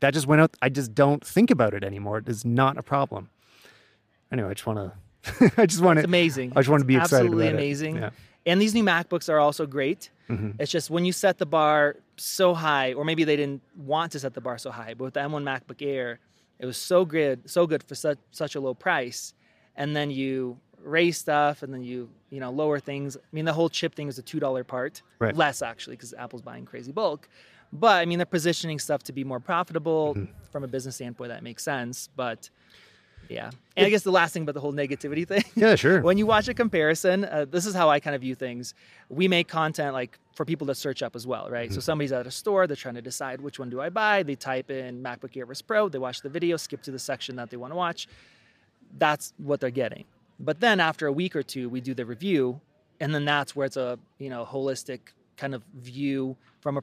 [0.00, 0.56] That just went out.
[0.62, 2.18] I just don't think about it anymore.
[2.18, 3.30] It is not a problem.
[4.32, 5.52] Anyway, I just want to.
[5.58, 6.04] I just want to.
[6.04, 6.52] amazing.
[6.56, 7.62] I just want to be excited absolutely about it.
[7.62, 7.96] amazing.
[7.96, 8.10] Yeah.
[8.46, 10.10] And these new MacBooks are also great.
[10.30, 10.52] Mm-hmm.
[10.60, 14.18] It's just when you set the bar so high, or maybe they didn't want to
[14.20, 16.20] set the bar so high, but with the M1 MacBook Air,
[16.58, 19.34] it was so good, so good for such such a low price.
[19.76, 23.16] And then you raise stuff, and then you you know lower things.
[23.16, 25.36] I mean, the whole chip thing is a two dollar part, Right.
[25.36, 27.28] less actually, because Apple's buying crazy bulk.
[27.72, 30.32] But I mean, they're positioning stuff to be more profitable Mm-hmm.
[30.50, 31.30] from a business standpoint.
[31.30, 32.50] That makes sense, but.
[33.28, 33.50] Yeah.
[33.76, 36.00] And I guess the last thing about the whole negativity thing Yeah, sure.
[36.02, 38.74] when you watch a comparison, uh, this is how I kind of view things.
[39.08, 41.66] We make content like for people to search up as well, right?
[41.68, 41.74] Mm-hmm.
[41.76, 44.24] So somebody's at a store, they're trying to decide which one do I buy.
[44.24, 47.36] They type in MacBook Air vs Pro, they watch the video, skip to the section
[47.36, 48.08] that they want to watch.
[48.98, 50.06] That's what they're getting.
[50.40, 52.60] But then after a week or two, we do the review,
[52.98, 55.00] and then that's where it's a you know holistic
[55.36, 56.82] kind of view from a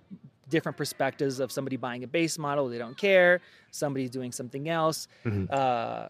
[0.50, 3.42] different perspectives of somebody buying a base model, they don't care.
[3.72, 5.08] Somebody's doing something else.
[5.26, 5.52] Mhm.
[5.52, 6.08] Uh,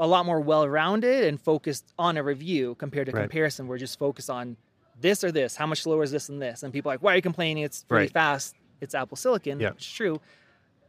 [0.00, 3.22] a lot more well-rounded and focused on a review compared to Right.
[3.24, 3.68] comparison.
[3.68, 4.56] We're just focused on
[5.00, 5.54] this or this.
[5.54, 6.62] How much slower is this and this?
[6.62, 7.62] And people are like, why are you complaining?
[7.62, 8.10] It's really Right.
[8.12, 8.56] fast.
[8.80, 9.70] It's Apple Silicon, Yeah.
[9.72, 10.18] which is true,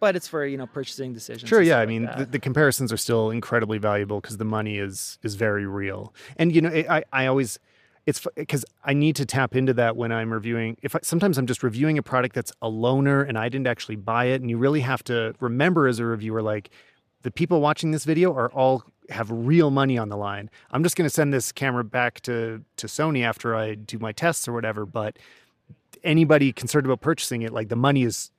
[0.04, 1.48] but it's for you know purchasing decisions.
[1.48, 1.80] Sure, yeah.
[1.80, 5.66] I mean, the, the comparisons are still incredibly valuable because the money is is very
[5.66, 6.14] real.
[6.36, 7.58] And you know, I I always
[8.06, 10.76] it's because I need to tap into that when I'm reviewing.
[10.82, 13.96] If I, sometimes I'm just reviewing a product that's a loaner and I didn't actually
[13.96, 16.70] buy it, and you really have to remember as a reviewer, like
[17.22, 20.50] the people watching this video are all have real money on the line.
[20.72, 24.12] I'm just going to send this camera back to to Sony after I do my
[24.12, 25.18] tests or whatever, but
[26.04, 28.32] anybody concerned about purchasing it, like the money is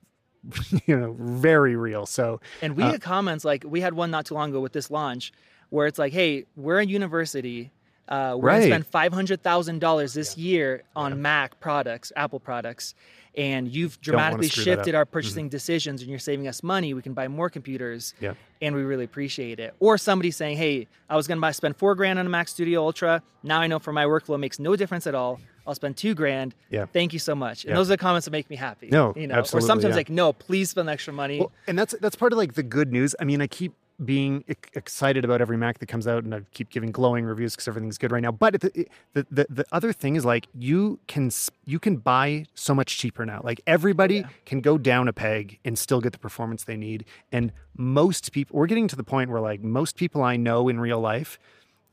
[0.85, 2.05] you know very real.
[2.05, 4.73] So And we Uh, get comments like we had one not too long ago with
[4.73, 5.31] this launch
[5.69, 7.71] where it's like, hey, we're a university.
[8.07, 8.55] Uh, we're Right.
[8.59, 12.93] gonna spend five hundred thousand dollars this year on Mac products, Apple products,
[13.35, 14.73] and you've dramatically screw that up.
[14.75, 14.79] Mm-hmm.
[14.81, 16.93] shifted our purchasing decisions, and you're saving us money.
[16.93, 18.35] We can buy more computers, Yeah.
[18.61, 19.73] and we really appreciate it.
[19.79, 22.83] Or somebody saying, hey, I was gonna buy spend four grand on a Mac Studio
[22.83, 23.23] Ultra.
[23.41, 25.39] Now I know for my workflow it makes no difference at all.
[25.67, 26.53] I'll spend two grand.
[26.69, 26.85] Yeah.
[26.85, 27.63] Thank you so much.
[27.63, 27.75] And Yeah.
[27.77, 28.89] those are the comments that make me happy.
[28.91, 29.97] No, you know, absolutely, or sometimes yeah.
[29.97, 31.39] like, no, please spend extra money.
[31.39, 33.15] Well, and that's that's part of like the good news.
[33.19, 33.73] I mean, I keep
[34.03, 37.67] being excited about every Mac that comes out, and I keep giving glowing reviews because
[37.69, 38.31] everything's good right now.
[38.33, 41.31] But the, the the the other thing is like you can
[41.65, 43.39] you can buy so much cheaper now.
[43.43, 44.27] Like everybody Yeah.
[44.45, 47.05] can go down a peg and still get the performance they need.
[47.31, 50.77] And most people, we're getting to the point where like most people I know in
[50.79, 51.39] real life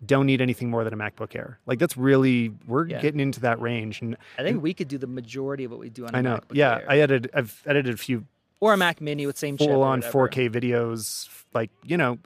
[0.05, 1.59] don't need anything more than a MacBook Air.
[1.67, 3.01] Like that's really we're Yeah.
[3.01, 4.01] getting into that range.
[4.03, 6.37] And I think we could do the majority of what we do on I know,
[6.37, 6.85] MacBook yeah, Air.
[6.89, 8.27] I edited I've edited a few
[8.61, 9.69] or a Mac Mini with same chip.
[9.69, 10.29] full on whatever.
[10.29, 12.19] 4K videos, like you know,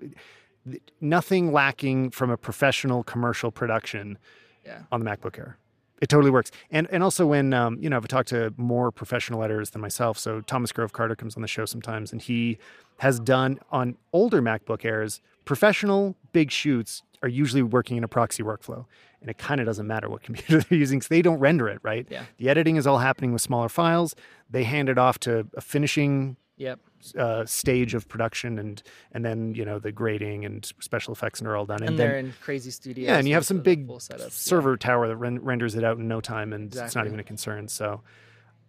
[1.01, 4.19] nothing lacking from a professional commercial production
[4.65, 4.83] Yeah.
[4.91, 5.59] on the MacBook Air.
[6.03, 6.51] It totally works.
[6.71, 10.19] And and also when um, you know, I've talked to more professional editors than myself.
[10.19, 12.59] So Thomas Grove Carter comes on the show sometimes, and he
[12.99, 18.43] has done on older MacBook Airs professional big shoots are usually working in a proxy
[18.43, 18.85] workflow.
[19.23, 21.79] And it kind of doesn't matter what computer they're using because they don't render it,
[21.83, 22.07] right?
[22.11, 22.25] Yeah.
[22.37, 24.15] The editing is all happening with smaller files.
[24.51, 26.81] They hand it off to a finishing Yep.
[27.19, 28.83] uh, stage of production, and
[29.13, 31.99] and then you know the grading and special effects and are all done, and, and,
[31.99, 33.07] they're then in crazy studios.
[33.07, 34.29] yeah, and you have some big setups, yeah.
[34.31, 37.25] server tower that ren- renders it out in no time, and it's not even a
[37.25, 37.69] concern.
[37.69, 38.01] So.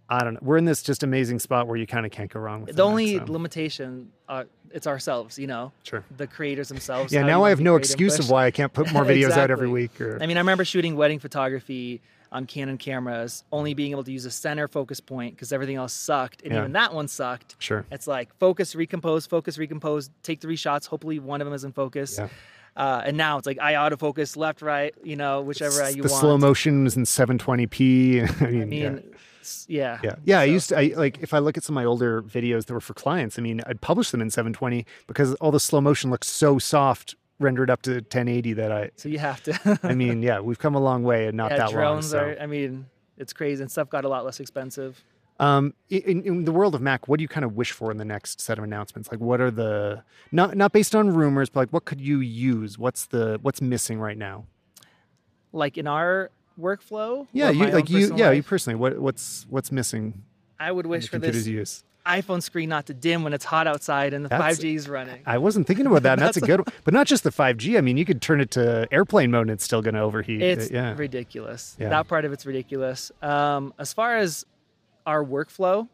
[0.10, 0.40] I don't know.
[0.42, 2.84] We're in this just amazing spot where you kind of can't go wrong with The
[2.84, 3.26] only so.
[3.28, 5.38] limitation, uh, it's ourselves.
[5.38, 6.04] You know, Sure.
[6.16, 7.12] the creators themselves.
[7.12, 9.68] Yeah, now I have no excuse of why I can't put more videos out every
[9.70, 10.00] week.
[10.00, 14.12] Or I mean, I remember shooting wedding photography on Canon cameras, only being able to
[14.12, 16.60] use a center focus point because everything else sucked, and Yeah.
[16.60, 17.56] even that one sucked.
[17.60, 17.86] sure.
[17.92, 20.10] It's like focus, recompose, focus, recompose.
[20.24, 20.88] Take three shots.
[20.88, 22.18] Hopefully, one of them is in focus.
[22.18, 22.28] Yeah.
[22.76, 24.94] Uh, and now it's like I autofocus left, right.
[25.04, 26.20] You know, whichever S- you the want.
[26.22, 28.22] slow motion is in 720p.
[28.42, 29.18] I mean, I mean, yeah.
[29.68, 30.00] Yeah.
[30.04, 30.40] Yeah, yeah.
[30.40, 32.74] I used to I, like if I look at some of my older videos that
[32.74, 33.38] were for clients.
[33.38, 37.16] I mean, I'd publish them in 720 because all the slow motion looks so soft
[37.40, 38.90] rendered up to 1080 that I.
[38.96, 39.80] So you have to.
[39.84, 41.74] I mean, yeah, we've come a long way and not yeah, that long.
[41.74, 42.38] drones So, are.
[42.42, 45.04] I mean, it's crazy, and stuff got a lot less expensive.
[45.40, 47.98] um, in, in the world of Mac, what do you kind of wish for in
[47.98, 49.12] the next set of announcements?
[49.12, 52.78] Like, what are the not not based on rumors, but like, what could you use?
[52.80, 54.46] What's the what's missing right now?
[55.54, 56.30] Like in our
[56.60, 57.28] workflow.
[57.32, 58.16] Yeah, you like you.
[58.16, 58.76] Yeah, you personally.
[58.76, 60.24] What what's what's missing?
[60.60, 61.84] I would wish for this use.
[62.06, 65.22] iPhone screen not to dim when it's hot outside and the That's- 5G is running.
[65.26, 66.14] I wasn't thinking about that.
[66.14, 66.74] And that's, a good one.
[66.84, 67.78] But not just the 5G.
[67.78, 70.42] I mean, you could turn it to airplane mode and it's still going to overheat.
[70.42, 70.96] It's yeah.
[70.98, 71.76] ridiculous.
[71.80, 71.90] Yeah.
[71.90, 73.12] That part of it's ridiculous.
[73.22, 74.46] Um, as far as
[75.06, 75.88] our workflow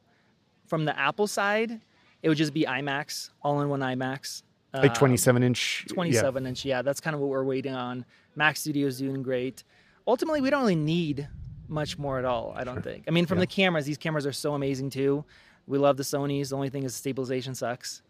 [0.68, 1.82] from the Apple side,
[2.22, 4.44] it would just be iMacs, all in one iMacs.
[4.74, 5.86] like Um, 27 inch.
[5.90, 5.94] yeah.
[5.94, 6.64] 27 inch.
[6.64, 8.06] Yeah, that's kind of what we're waiting on.
[8.36, 9.64] Mac is doing great.
[10.08, 11.28] Ultimately, we don't really need
[11.68, 12.54] much more at all.
[12.56, 13.06] I don't think.
[13.08, 13.44] I mean, from Yeah.
[13.44, 15.24] the cameras, these cameras are so amazing too.
[15.66, 16.50] We love the Sony's.
[16.50, 18.02] The only thing is stabilization sucks.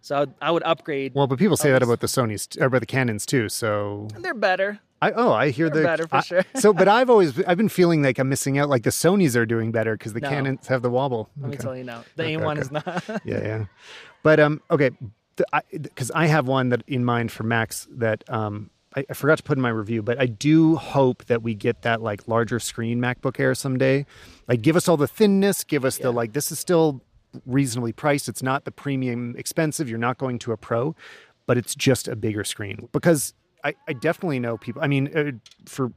[0.00, 1.12] So I would, I would upgrade.
[1.14, 3.48] Well, but people say that about the Sony's or about the Canons too.
[3.48, 4.80] So They're better.
[5.00, 6.42] I oh I hear They're the better for I- sure.
[6.54, 8.68] so, but I've always I've been feeling like I'm missing out.
[8.68, 10.28] Like the Sony's are doing better because the No.
[10.28, 11.28] Canons have the wobble.
[11.40, 12.04] Let me tell you now.
[12.16, 12.60] The Okay, A1 okay.
[12.60, 13.04] is not.
[13.24, 13.64] yeah, yeah.
[14.22, 14.90] But um, okay,
[15.72, 19.42] because I, have one that in mind for Max that um, I, I forgot to
[19.42, 23.00] put in my review, but I do hope that we get that like larger screen
[23.00, 24.04] MacBook Air someday.
[24.48, 26.04] Like, give us all the thinness, give us Yeah.
[26.04, 26.32] the like.
[26.32, 27.02] This is still
[27.46, 28.28] reasonably priced.
[28.28, 29.88] It's not the premium expensive.
[29.88, 30.94] You're not going to a pro,
[31.46, 33.32] but it's just a bigger screen because
[33.64, 34.82] I, I definitely know people.
[34.82, 35.32] I mean, uh,
[35.66, 35.92] for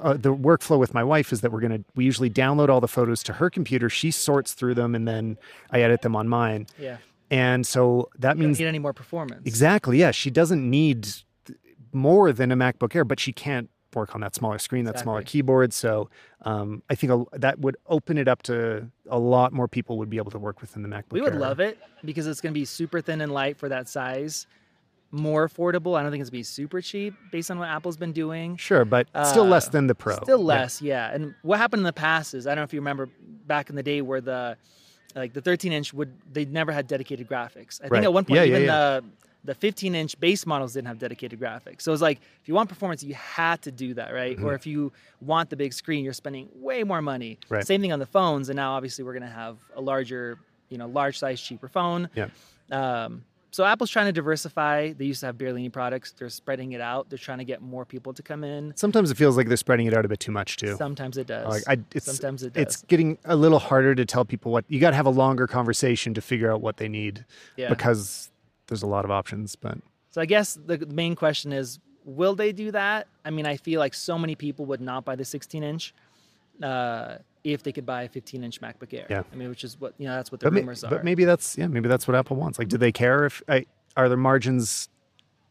[0.00, 2.88] uh, the workflow with my wife is that we're gonna we usually download all the
[2.88, 3.90] photos to her computer.
[3.90, 5.36] She sorts through them and then
[5.70, 6.66] I edit them on mine.
[6.78, 6.98] yeah.
[7.32, 9.42] And so that You means need any more performance.
[9.44, 11.06] exactly, yeah, she doesn't need
[11.92, 15.22] more than a MacBook Air, but she can't work on that smaller screen, that smaller
[15.22, 15.72] keyboard.
[15.72, 16.08] So
[16.42, 20.08] um, I think a, that would open it up to a lot more people would
[20.10, 21.12] be able to work within the MacBook.
[21.12, 21.40] We would Air.
[21.40, 24.46] love it because it's going to be super thin and light for that size.
[25.12, 25.98] More affordable.
[25.98, 28.56] I don't think it's going to be super cheap based on what Apple's been doing.
[28.56, 30.14] Sure, but still less Uh, than the Pro.
[30.22, 31.12] Still less, yeah.
[31.12, 33.08] And what happened in the past is I don't know if you remember
[33.46, 34.56] back in the day where the
[35.16, 37.80] like the 13 inch would they never had dedicated graphics.
[37.84, 39.00] I think at one point Yeah, yeah, even yeah.
[39.00, 39.04] the
[39.44, 41.82] the 15 inch base models didn't have dedicated graphics.
[41.82, 44.38] So it's like if you want performance, you had to do that, right?
[44.40, 47.38] Or if you want the big screen, you're spending way more money.
[47.42, 47.54] Mm-hmm.
[47.54, 47.66] Right.
[47.66, 50.86] Same thing on the phones, and now obviously we're gonna have a larger, you know,
[50.86, 52.10] large size, cheaper phone.
[52.14, 52.28] Yeah.
[52.70, 54.92] Um, so Apple's trying to diversify.
[54.92, 56.12] They used to have barely any products.
[56.12, 57.10] They're spreading it out.
[57.10, 58.72] They're trying to get more people to come in.
[58.76, 60.76] Sometimes it feels like they're spreading it out a bit too much too.
[60.76, 61.48] Sometimes it does.
[61.48, 62.62] Like I, it's, Sometimes it does.
[62.62, 65.46] It's getting a little harder to tell people what you got to have a longer
[65.46, 67.24] conversation to figure out what they need
[67.56, 67.68] yeah.
[67.68, 68.30] because
[68.70, 69.56] there's a lot of options.
[69.56, 69.78] But
[70.10, 73.06] So I guess the main question is, will they do that?
[73.24, 75.92] I mean, I feel like so many people would not buy the 16 inch
[76.62, 79.06] uh, if they could buy a 15 inch MacBook Air.
[79.10, 79.22] Yeah.
[79.32, 80.90] I mean, which is what you know, that's what the but, may- rumors are.
[80.90, 82.58] but maybe that's yeah, maybe that's what Apple wants.
[82.58, 84.88] Like, do they care if I, are their margins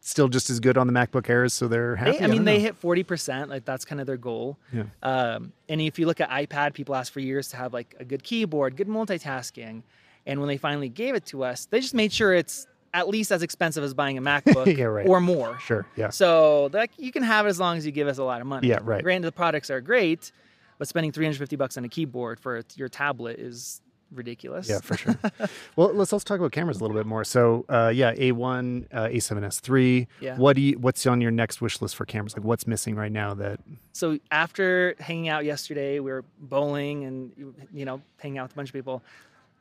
[0.02, 1.52] still just as good on the MacBook Airs?
[1.52, 2.12] So they're happy.
[2.12, 3.50] They, I mean, don't they hit 40 percent.
[3.50, 4.56] Like that's kind of their goal.
[4.72, 4.84] Yeah.
[5.02, 8.04] Um, and if you look at iPad, people asked for years to have like a
[8.04, 9.82] good keyboard, good multitasking,
[10.26, 13.30] and when they finally gave it to us, they just made sure it's at least
[13.30, 15.06] as expensive as buying a MacBook Yeah, right.
[15.06, 15.58] or more.
[15.60, 15.86] Sure.
[15.96, 16.10] Yeah.
[16.10, 18.46] So like you can have it as long as you give us a lot of
[18.46, 18.68] money.
[18.68, 19.02] Yeah, right.
[19.02, 20.32] Granted, the products are great,
[20.78, 23.80] but spending 350 bucks on a keyboard for your tablet is
[24.12, 24.68] ridiculous.
[24.68, 25.16] Yeah, for sure.
[25.76, 27.22] well, let's also talk about cameras a little bit more.
[27.22, 30.08] So, uh, yeah, A1, uh, A7S3.
[30.20, 30.36] Yeah.
[30.36, 30.78] What do you?
[30.80, 32.36] What's on your next wish list for cameras?
[32.36, 33.34] Like, what's missing right now?
[33.34, 33.60] That
[33.92, 38.56] So after hanging out yesterday, we were bowling and you know hanging out with a
[38.56, 39.02] bunch of people.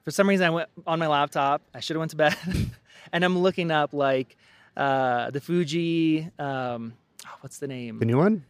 [0.03, 1.61] For some reason, I went on my laptop.
[1.75, 2.35] I should have went to bed,
[3.11, 4.37] and I'm looking up like
[4.77, 6.29] uh, the Fuji.
[6.39, 6.93] Um,
[7.25, 7.99] oh, what's the name?
[7.99, 8.45] the new one?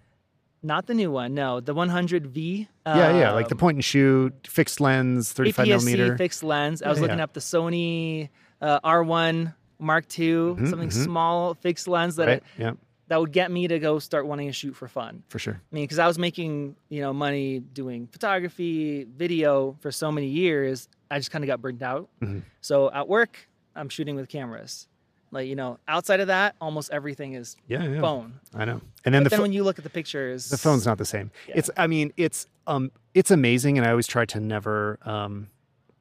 [0.62, 1.34] Not the new one.
[1.36, 2.68] No, the 100V.
[2.86, 6.18] yeah, yeah, like the um, point and shoot, fixed lens, 35 APS-C millimeter.
[6.18, 6.82] fixed lens.
[6.82, 7.24] I was Yeah, looking yeah.
[7.24, 8.28] up the Sony
[8.62, 11.04] uh, R1 Mark II, something mhm.
[11.06, 12.44] small fixed lens that right?
[12.58, 12.72] Yeah,
[13.08, 15.24] that would get me to go start wanting to shoot for fun.
[15.30, 15.62] for sure.
[15.72, 20.28] I mean, because I was making you know money doing photography, video for so many
[20.28, 22.10] years, I just kind of got burnt out.
[22.22, 22.42] Mhm.
[22.60, 24.88] So at work, I'm shooting with cameras.
[25.32, 28.02] Like you know, outside of that, almost everything is Yeah, yeah.
[28.02, 28.40] phone.
[28.56, 28.82] I know.
[29.06, 31.06] And then But the then when you look at the pictures, the phone's not the
[31.06, 31.32] same.
[31.48, 31.56] Yeah.
[31.58, 35.48] It's I mean it's um it's amazing, and I always try to never um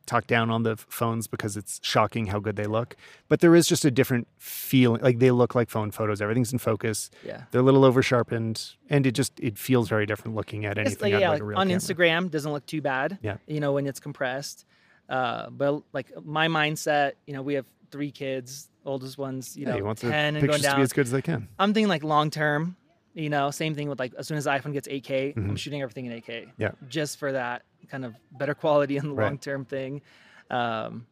[0.06, 2.96] talk down on the phones because it's shocking how good they look.
[3.28, 5.02] But there is just a different feeling.
[5.02, 6.22] Like they look like phone photos.
[6.22, 7.10] Everything's in focus.
[7.22, 7.42] Yeah.
[7.50, 11.12] They're a little over sharpened, and it just it feels very different looking at anything
[11.12, 11.78] like, yeah, like like a real on camera.
[11.80, 13.18] Instagram doesn't look too bad.
[13.20, 13.36] Yeah.
[13.46, 14.64] You know, when it's compressed.
[15.08, 19.76] Uh, but like my mindset, you know, we have three kids, oldest ones, you Yeah,
[19.76, 21.48] know, you 10 and going pictures to be as good as they can.
[21.58, 22.76] I'm thinking like long term,
[23.14, 25.58] you know, same thing with like as soon as the iPhone gets 8K, I'm Mhm.
[25.58, 26.48] shooting everything in 8K.
[26.58, 26.72] Yeah.
[26.88, 29.24] Just for that kind of better quality and the Right.
[29.26, 30.02] long term thing.
[30.50, 31.06] Um,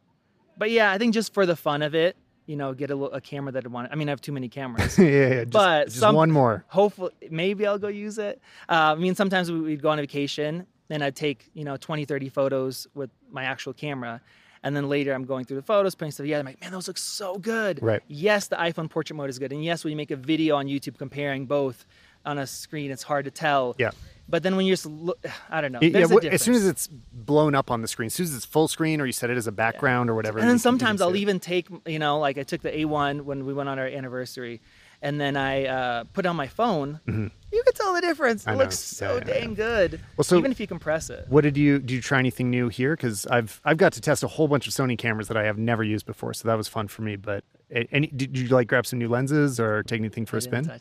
[0.57, 3.19] but yeah, I think just for the fun of it, you know, get a, a
[3.19, 3.89] camera that I want.
[3.91, 4.97] I mean, I have too many cameras.
[4.99, 5.29] yeah, yeah.
[5.43, 6.63] Just, But just some- one more.
[6.69, 8.39] Hopefully, maybe I'll go use it.
[8.69, 11.77] Uh, I mean, sometimes we- we'd go on a vacation and I'd take, you know,
[11.77, 14.21] 20, 30 photos with my actual camera.
[14.63, 16.39] And then later I'm going through the photos, putting stuff together.
[16.39, 17.81] I'm like, man, those look so good.
[17.81, 18.01] Right.
[18.07, 19.51] Yes, the iPhone portrait mode is good.
[19.51, 21.85] And yes, when you make a video on YouTube comparing both
[22.25, 23.75] on a screen, it's hard to tell.
[23.77, 23.91] Yeah.
[24.29, 25.79] But then when you're just, look, I don't know.
[25.81, 28.67] Yeah, as soon as it's blown up on the screen, as soon as it's full
[28.67, 30.39] screen, or you set it as a background or whatever.
[30.39, 33.45] And then you sometimes I'll even take, you know, like I took the A1 when
[33.45, 34.61] we went on our anniversary,
[35.01, 36.99] and then I uh, put it on my phone.
[37.07, 38.43] You can tell the difference.
[38.43, 38.55] Mm-hmm.
[38.59, 40.01] It looks so Yeah, dang good.
[40.17, 41.25] Well, so- even if you compress it.
[41.29, 42.95] What did you did you try anything new here?
[42.95, 45.57] Because I've I've got to test a whole bunch of Sony cameras that I have
[45.57, 47.15] never used before, so that was fun for me.
[47.15, 50.41] But any did you like grab some new lenses or take anything for I a
[50.41, 50.71] spin?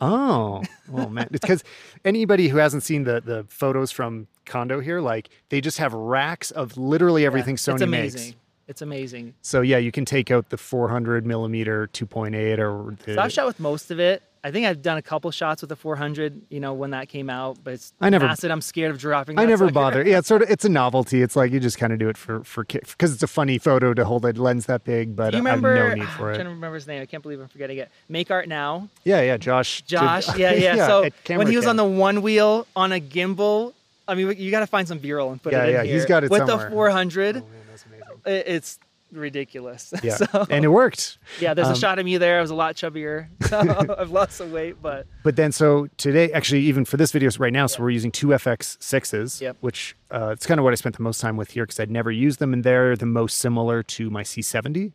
[0.00, 1.62] Oh, well, man, it's because
[2.04, 6.50] anybody who hasn't seen the the photos from Kando here, like they just have racks
[6.50, 8.20] of literally everything Yeah, Sony It's amazing.
[8.28, 8.36] makes.
[8.66, 9.34] It's amazing.
[9.42, 13.46] So yeah, you can take out the 400 millimeter 2.8 or the, So I've shot
[13.46, 14.22] with most of it.
[14.42, 16.42] I think I've done a couple shots with the 400.
[16.50, 18.50] You know when that came out, but it's I never- massive.
[18.50, 19.38] I'm scared of dropping.
[19.38, 19.72] I never sucker.
[19.74, 20.02] bother.
[20.06, 21.22] Yeah, it's sort of it's a novelty.
[21.22, 23.94] It's like you just kind of do it for for because it's a funny photo
[23.94, 25.88] to hold a lens that big, but you I have remember?
[25.88, 26.32] no need for it.
[26.32, 27.00] I'm trying to remember his name.
[27.00, 27.90] I can't believe I'm forgetting it.
[28.10, 28.88] Make art now.
[29.04, 29.80] Yeah, yeah, Josh.
[29.82, 30.36] did- Josh.
[30.38, 30.86] Yeah, yeah.
[30.86, 31.70] so when he was Cam.
[31.70, 33.72] on the one wheel on a gimbal,
[34.06, 35.94] I mean, you got to find some B-roll and put Yeah, it in yeah, here.
[35.94, 36.68] he's got it with somewhere.
[36.68, 37.36] the 400.
[37.36, 38.04] Oh, man, that's amazing.
[38.10, 38.78] it- it's
[39.12, 39.92] ridiculous.
[40.02, 41.18] Yeah, so, and it worked.
[41.40, 42.38] yeah, there's um, a shot of me there.
[42.38, 43.28] I was a lot chubbier.
[43.48, 43.58] So
[43.98, 47.52] I've lost some weight, but But then, so today, actually, even for this video right
[47.52, 49.56] now, so we're using two FX6s, Yep.
[49.60, 51.90] which uh, it's kind of what I spent the most time with here because I'd
[51.90, 54.92] never used them, and they're the most similar to my C70.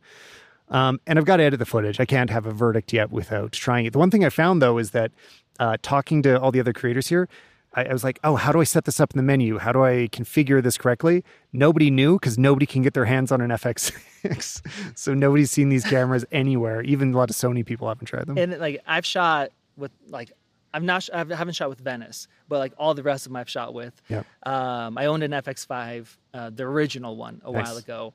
[0.69, 1.99] Um, and I've got to edit the footage.
[1.99, 3.93] I can't have a verdict yet without trying it.
[3.93, 5.11] The one thing I found though is that
[5.59, 7.27] uh, talking to all the other creators here,
[7.75, 9.58] I, I was like, oh, how do I set this up in the menu?
[9.60, 11.23] How do I configure this correctly?
[11.53, 14.62] Nobody knew because nobody can get their hands on an FX6.
[14.97, 16.82] so nobody's seen these cameras anywhere.
[16.82, 18.38] Even a lot of Sony people haven't tried them.
[18.38, 20.32] and like I've shot with like
[20.73, 23.38] I'm not sh- I haven't shot with Venice, but like all the rest of them
[23.38, 23.99] I've shot with.
[24.10, 24.25] Yep.
[24.45, 27.65] Um, I owned an FS5, uh, the original one, a Nice.
[27.67, 28.13] while ago,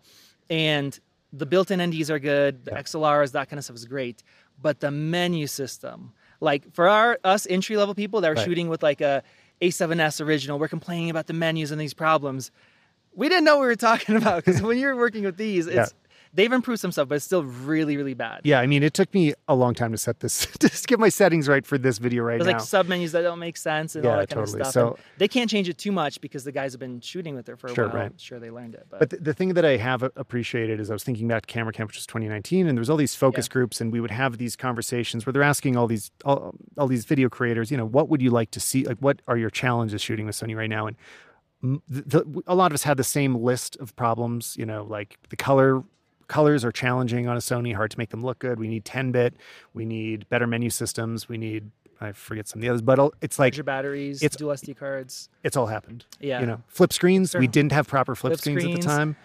[0.51, 0.99] and
[1.33, 2.64] the built-in NDs are good.
[2.64, 2.79] The Yeah.
[2.83, 4.23] XLRs, that kind of stuff is great,
[4.62, 8.45] but the menu system, like for our us entry level people that are Right.
[8.45, 9.23] shooting with like a
[9.61, 12.51] A7S original, we're complaining about the menus and these problems.
[13.14, 15.95] We didn't know what we were talking about because when you're working with these, it's.
[16.35, 18.40] They've improved some stuff, but it's still really, really bad.
[18.44, 20.99] Yeah, I mean, it took me a long time to set this, to just get
[20.99, 22.59] my settings right for this video right There's now.
[22.59, 24.61] like sub menus that don't make sense and all Yeah, that kind totally.
[24.61, 24.73] of stuff.
[24.75, 27.49] So- And they can't change it too much because the guys have been shooting with
[27.49, 27.97] it for a Sure, while.
[27.97, 28.07] right.
[28.11, 30.90] I'm sure, they learned it, but, but the, the thing that I have appreciated is
[30.90, 33.14] I was thinking back to Camera Camp, which was 2019, and there was all these
[33.14, 33.53] focus Yeah.
[33.53, 37.05] groups, and we would have these conversations where they're asking all these all, all these
[37.05, 38.85] video creators, you know, what would you like to see?
[38.85, 40.87] Like, what are your challenges shooting with Sony right now?
[40.87, 40.97] And
[41.88, 45.16] the, the, a lot of us had the same list of problems, you know, like
[45.31, 45.83] the color
[46.29, 48.59] colors are challenging on a Sony, hard to make them look good.
[48.59, 49.35] We need 10 bit,
[49.73, 53.39] we need better menu systems, we need I forget some of the others, but it's
[53.39, 55.29] like larger batteries, it's- dual SD cards.
[55.45, 56.05] it's all happened.
[56.21, 56.41] Yeah.
[56.41, 57.35] You know, flip screens.
[57.35, 58.85] We didn't have proper flip, Flip screens, screens.
[58.85, 59.17] at the time.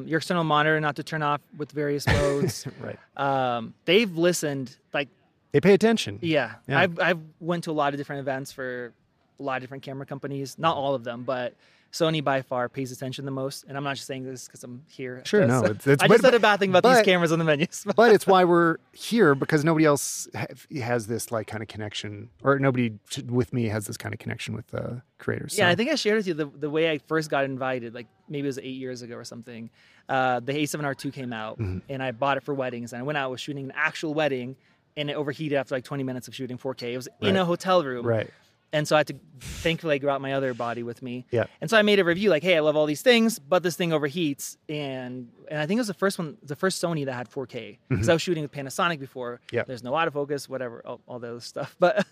[0.00, 2.66] Um, your external monitor not to turn off with various modes.
[2.80, 2.98] Right.
[3.16, 4.76] um, they've listened.
[4.94, 5.08] Like,
[5.52, 6.18] They pay attention.
[6.22, 6.80] yeah, Yeah.
[6.80, 8.92] I've I've went to a lot of different events for
[9.38, 10.56] a lot of different camera companies.
[10.56, 11.54] Not all of them, but
[11.90, 13.64] Sony by far pays attention the most.
[13.66, 15.22] And I'm not just saying this because I'm here.
[15.24, 17.38] Sure, no, it's- it's- I but- said a bad thing about but- these cameras on
[17.38, 17.84] the menus.
[17.96, 20.46] but it's why we're here because nobody else ha-
[20.82, 22.92] has this like kind of connection, or nobody
[23.26, 25.56] with me has this kind of connection with uh, creators.
[25.56, 28.06] Yeah, I think I shared with you the, the way I first got invited, like
[28.28, 29.70] maybe it was eight years ago or something.
[30.10, 31.78] Uh, the A7R2 came out Mm-hmm.
[31.88, 32.92] and I bought it for weddings.
[32.92, 34.56] And I went out, was shooting an actual wedding
[34.96, 36.92] and it overheated after like 20 minutes of shooting 4K.
[36.92, 38.04] It was in a hotel room.
[38.06, 38.30] right.
[38.72, 41.26] And so I had to thankfully I brought my other body with me.
[41.30, 41.44] Yeah.
[41.60, 43.76] And so I made a review like, hey, I love all these things, but this
[43.76, 44.56] thing overheats.
[44.68, 47.78] And and I think it was the first one, the first Sony that had 4K.
[47.88, 49.40] Because I was shooting with Panasonic before.
[49.46, 49.56] Mm-hmm.
[49.56, 49.62] Yeah.
[49.66, 51.74] There's no autofocus, whatever, all, all the other stuff.
[51.80, 52.06] But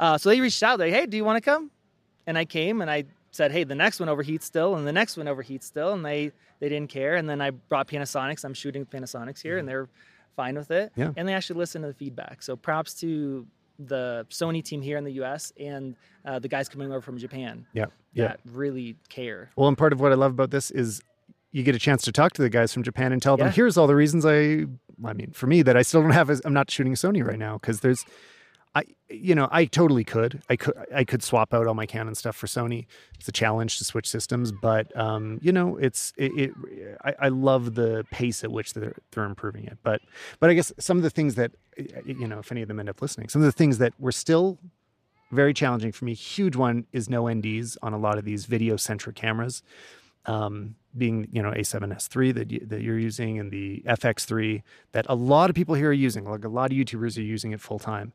[0.00, 1.70] uh, so they reached out, like, hey, do you want to come?
[2.26, 5.16] And I came and I said, "Hey, the next one overheats still, and the next
[5.16, 7.16] one overheats still," and they they didn't care.
[7.16, 8.44] And then I brought Panasonics.
[8.44, 9.88] I'm shooting Panasonics here, and they're
[10.36, 10.92] fine with it.
[10.96, 11.12] Yeah.
[11.16, 12.42] And they actually listen to the feedback.
[12.42, 13.46] So props to
[13.86, 15.52] the Sony team here in the U.S.
[15.58, 17.86] and uh, the guys coming over from Japan Yeah.
[18.12, 18.34] Yeah.
[18.44, 19.50] really care.
[19.56, 21.00] Well, and part of what I love about this is
[21.52, 23.76] you get a chance to talk to the guys from Japan and tell them, here's
[23.76, 24.66] all the reasons I,
[25.04, 27.38] I mean, for me that I still don't have, is I'm not shooting Sony right
[27.38, 28.04] now because there's,
[28.74, 32.14] I, you know, I totally could, I could, I could swap out all my Canon
[32.14, 32.86] stuff for Sony.
[33.18, 36.32] It's a challenge to switch systems, but um, you know, it's it.
[36.36, 36.50] it
[37.04, 40.00] I, I love the pace at which they're they're improving it, but
[40.38, 41.50] but I guess some of the things that
[42.04, 44.12] you know, if any of them end up listening, some of the things that were
[44.12, 44.58] still
[45.32, 46.14] very challenging for me.
[46.14, 49.62] Huge one is no NDs on a lot of these video centric cameras.
[50.26, 54.62] Um, being you know A7S3 that you, that you're using and the FX3
[54.92, 57.52] that a lot of people here are using, like a lot of YouTubers are using
[57.52, 58.12] it full time.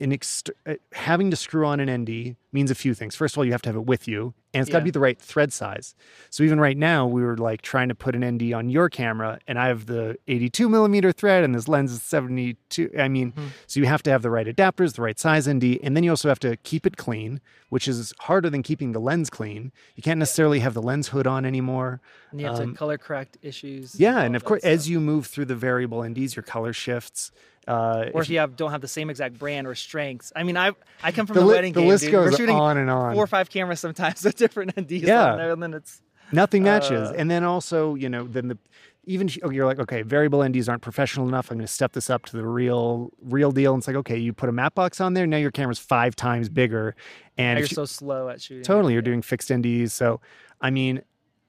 [0.00, 3.16] Ext- uh, having to screw on an ND means a few things.
[3.16, 4.90] First of all, you have to have it with you, and it's got to be
[4.90, 5.94] the right thread size.
[6.30, 9.38] So even right now, we were like trying to put an ND on your camera,
[9.46, 12.90] and I have the 82 millimeter thread, and this lens is 72.
[12.98, 13.32] I mean,
[13.66, 16.10] so you have to have the right adapters, the right size ND, and then you
[16.10, 17.40] also have to keep it clean,
[17.70, 19.72] which is harder than keeping the lens clean.
[19.94, 22.00] You can't necessarily have the lens hood on anymore.
[22.30, 23.98] And you have Um, to color correct issues.
[23.98, 24.72] Yeah, all and of course, stuff.
[24.72, 27.30] as you move through the variable NDs, your color shifts.
[27.66, 30.32] Uh, or if you have don't have the same exact brand or strengths.
[30.36, 31.88] I mean, I I come from The the, li- wedding the game.
[31.88, 32.12] list dude.
[32.12, 33.14] goes We're shooting on and on.
[33.14, 35.32] four or five cameras sometimes with different NDs Yeah.
[35.32, 36.00] on there, and then it's
[36.32, 38.58] nothing matches Uh, and then also you know then the
[39.04, 42.10] even oh, you're like okay variable nds aren't professional enough i'm going to step this
[42.10, 45.00] up to the real real deal and it's like okay you put a matte box
[45.00, 46.96] on there now your camera's five times bigger
[47.38, 48.64] and you're you- so slow at shooting.
[48.64, 50.20] totally you're doing fixed nds so
[50.60, 51.00] i mean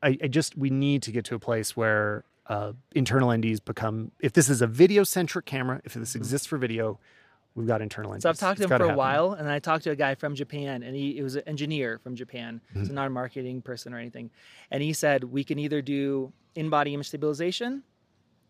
[0.03, 4.11] I, I just we need to get to a place where uh, internal nds become
[4.21, 6.99] if this is a video centric camera if this exists for video
[7.55, 8.21] we've got internal nds Mm-hmm.
[8.21, 8.97] So I've talked to It's him for a happen.
[8.97, 11.99] while, and I talked to a guy from Japan, and he, he was an engineer
[12.03, 12.85] from Japan, Mm-hmm.
[12.85, 14.29] so not a marketing person or anything.
[14.71, 17.83] And he said we can either do in-body image stabilization,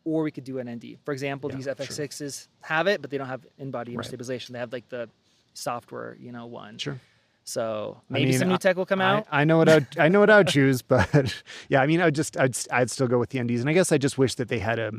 [0.04, 0.98] or we could do an ND.
[1.06, 1.68] For example, Yeah, these.
[1.68, 4.08] FX6s have it, but they don't have in-body image Right.
[4.08, 4.54] stabilization.
[4.54, 5.10] They have like the
[5.54, 6.78] software, you know, one.
[6.78, 7.00] sure
[7.48, 9.28] So I maybe mean, some new tech will come I, out.
[9.32, 11.34] I know what I'd, I know what I'd choose, but
[11.70, 13.94] yeah, I mean, I'd just I'd I'd still go with the NDs, and I guess
[13.94, 14.92] I just wish that they had a.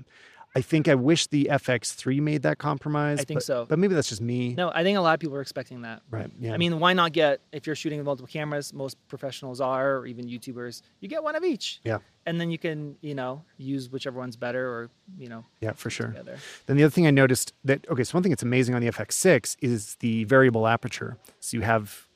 [0.56, 3.20] I think I wish the FX3 made that compromise.
[3.20, 3.66] I think but, so.
[3.68, 4.54] but maybe that's just me.
[4.54, 6.00] No, I think a lot of people are expecting that.
[6.10, 6.30] Right?
[6.40, 6.54] Yeah.
[6.54, 8.72] I mean, why not get if you're shooting with multiple cameras?
[8.72, 10.80] Most professionals are, or even YouTubers.
[11.00, 14.36] You get one of each, yeah, and then you can, you know, use whichever one's
[14.36, 16.06] better, or you know, yeah, for sure.
[16.06, 16.38] together.
[16.64, 18.88] Then the other thing I noticed that okay, so one thing that's amazing on the
[18.88, 21.18] FX6 is the variable aperture.
[21.40, 22.07] So you have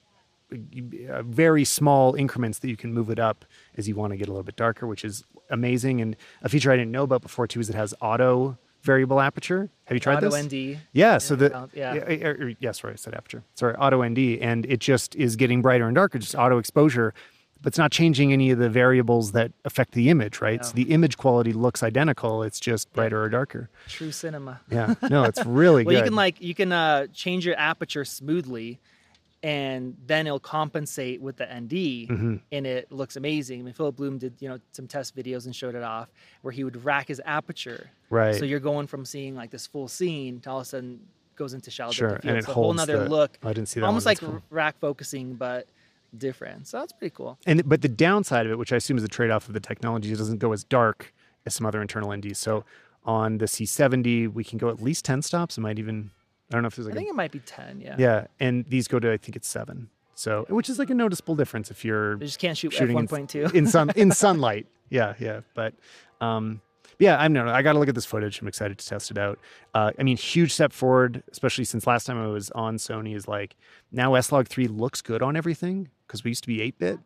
[0.53, 3.45] very small increments that you can move it up
[3.77, 6.01] as you want to get a little bit darker, which is amazing.
[6.01, 9.71] And a feature I didn't know about before too is it has auto variable aperture.
[9.85, 10.47] Have you tried Auto this?
[10.47, 10.79] Auto ND.
[10.93, 11.95] Yeah, so the uh, yeah.
[11.95, 13.45] yeah, er, er, yeah, sorry, I said aperture.
[13.55, 17.15] Sorry, auto ND, and it just is getting brighter and darker, just auto exposure,
[17.61, 20.65] but it's not changing any of the variables that affect the image, right?
[20.65, 22.43] So the image quality looks identical.
[22.43, 23.71] It's just brighter or darker.
[23.89, 24.61] True cinema.
[24.69, 25.99] Yeah, no, it's really Well, good.
[25.99, 28.81] you can like you can uh, change your aperture smoothly,
[29.43, 31.73] and then it'll compensate with the ND,
[32.09, 32.37] Mm-hmm.
[32.53, 33.61] and it looks amazing.
[33.61, 36.09] I mean, Philip Bloom did you know some test videos and showed it off
[36.43, 37.91] where he would rack his aperture.
[38.11, 38.35] Right.
[38.37, 41.01] So you're going from seeing like this full scene to all of a sudden
[41.35, 42.37] goes into shallow Sure, depth of and field.
[42.37, 43.39] it It's a whole nother the- look.
[43.43, 44.43] I didn't see that Almost like cool.
[44.51, 45.67] rack focusing, but
[46.17, 46.69] different.
[46.69, 47.39] So that's pretty cool.
[47.47, 50.13] and but the downside of it, which I assume is a trade-off of the technology,
[50.13, 51.13] it doesn't go as dark
[51.47, 52.37] as some other internal NDs.
[52.37, 52.65] So
[53.05, 55.57] on the C70, we can go at least 10 stops.
[55.59, 56.11] It might even
[56.53, 57.81] I don't know if there's I like a think it might be ten.
[57.81, 57.97] Yeah.
[57.99, 59.89] Yeah, and these go to I think it's seven.
[60.15, 63.05] So which is like a noticeable difference if you're They just can't shoot shooting one
[63.05, 64.67] in- point in sun in sunlight.
[64.91, 65.41] Yeah, yeah.
[65.55, 65.75] But
[66.21, 66.61] um
[66.99, 67.49] yeah, I don't know.
[67.53, 68.41] I got to look at this footage.
[68.41, 69.41] I'm excited to test it out.
[69.75, 73.17] Uh, I mean, huge step forward, especially since last time I was on Sony.
[73.17, 73.57] Is like
[73.91, 77.01] now S-Log three looks good on everything because we used to be eight bit.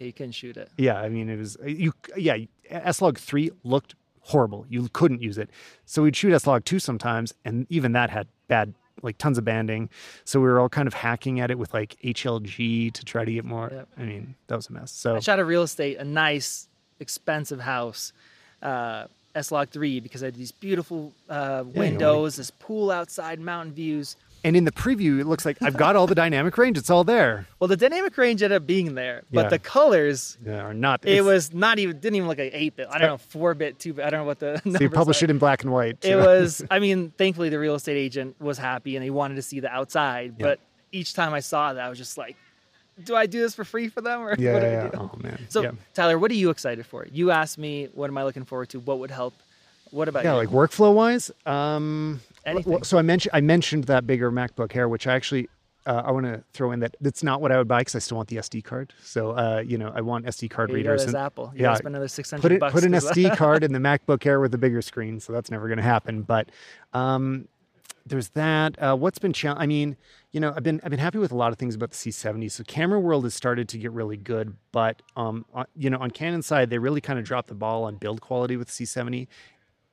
[0.00, 0.70] You can shoot it.
[0.78, 1.92] Yeah, I mean, it was you.
[2.16, 2.38] Yeah,
[2.70, 4.66] S-Log three looked horrible.
[4.68, 5.48] You couldn't use it.
[5.84, 9.88] So we'd shoot S-Log two sometimes, and even that had bad, like tons of banding.
[10.24, 13.32] So we were all kind of hacking at it with like HLG to try to
[13.32, 13.70] get more.
[13.72, 13.88] Yep.
[13.98, 14.92] I mean, that was a mess.
[14.92, 16.68] So I shot a real estate, a nice,
[17.00, 18.12] expensive house,
[18.62, 19.06] uh,
[19.36, 24.16] S Log 3, because I had these beautiful uh, windows, this pool outside, mountain views.
[24.44, 26.78] And in the preview, it looks like I've got all the dynamic range.
[26.78, 27.46] It's all there.
[27.58, 29.48] Well, the dynamic range ended up being there, but Yeah.
[29.48, 31.04] the colors, Yeah, or not.
[31.04, 32.86] it was not even, didn't even look like 8 bit.
[32.90, 34.04] I don't know, 4 bit, 2 bit.
[34.04, 35.24] I don't know what the So you numbers publish are.
[35.26, 36.04] it in black and white.
[36.04, 39.42] It was, I mean, thankfully the real estate agent was happy and he wanted to
[39.42, 40.34] see the outside.
[40.38, 40.46] Yeah.
[40.46, 40.60] But
[40.92, 42.36] each time I saw that, I was just like,
[43.04, 44.88] do I do this for free for them or Yeah, what do yeah, I yeah.
[44.90, 44.98] do?
[44.98, 45.38] Oh man.
[45.48, 45.70] So, yeah.
[45.94, 47.06] Tyler, what are you excited for?
[47.12, 48.80] You asked me, what am I looking forward to?
[48.80, 49.34] What would help?
[49.90, 50.38] What about yeah, you?
[50.38, 51.30] like workflow wise.
[51.44, 52.72] Um, Anything.
[52.72, 55.48] well, so I mentioned I mentioned that bigger MacBook Air, which I actually
[55.86, 58.00] uh, I want to throw in that that's not what I would buy because I
[58.00, 58.92] still want the SD card.
[59.02, 61.04] So uh, you know, I want SD card Here you go, readers.
[61.06, 61.52] and- Apple.
[61.54, 62.72] You yeah, spend another six hundred put it bucks.
[62.72, 65.50] put an 'cause- SD card in the MacBook Air with a bigger screen, so that's
[65.50, 66.22] never going to happen.
[66.22, 66.48] But
[66.92, 67.46] um,
[68.06, 68.80] there's that.
[68.80, 69.96] Uh, what's been chal- I mean,
[70.32, 72.50] you know, I've been I've been happy with a lot of things about the C70.
[72.50, 76.10] So Camera World has started to get really good, but um, on, you know, on
[76.10, 79.26] Canon side, they really kind of dropped the ball on build quality with C70.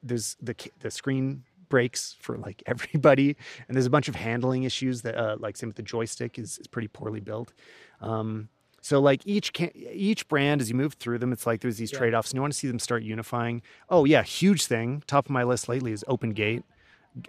[0.03, 3.35] There's the the screen breaks for like everybody,
[3.67, 6.59] and there's a bunch of handling issues that, uh, like same with the joystick, is,
[6.59, 7.51] is pretty poorly built.
[7.99, 8.49] Um,
[8.81, 11.91] so like each ca- each brand, as you move through them, it's like there's these
[11.91, 11.99] Yeah.
[11.99, 13.61] trade offs, and you want to see them start unifying.
[13.89, 15.03] Oh yeah, huge thing.
[15.07, 16.63] Top of my list lately is Open Gate.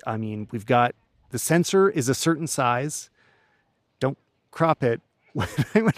[0.07, 0.95] I mean, we've got
[1.31, 3.11] the sensor is a certain size.
[4.01, 4.19] Don't
[4.51, 5.01] crop it
[5.33, 5.49] when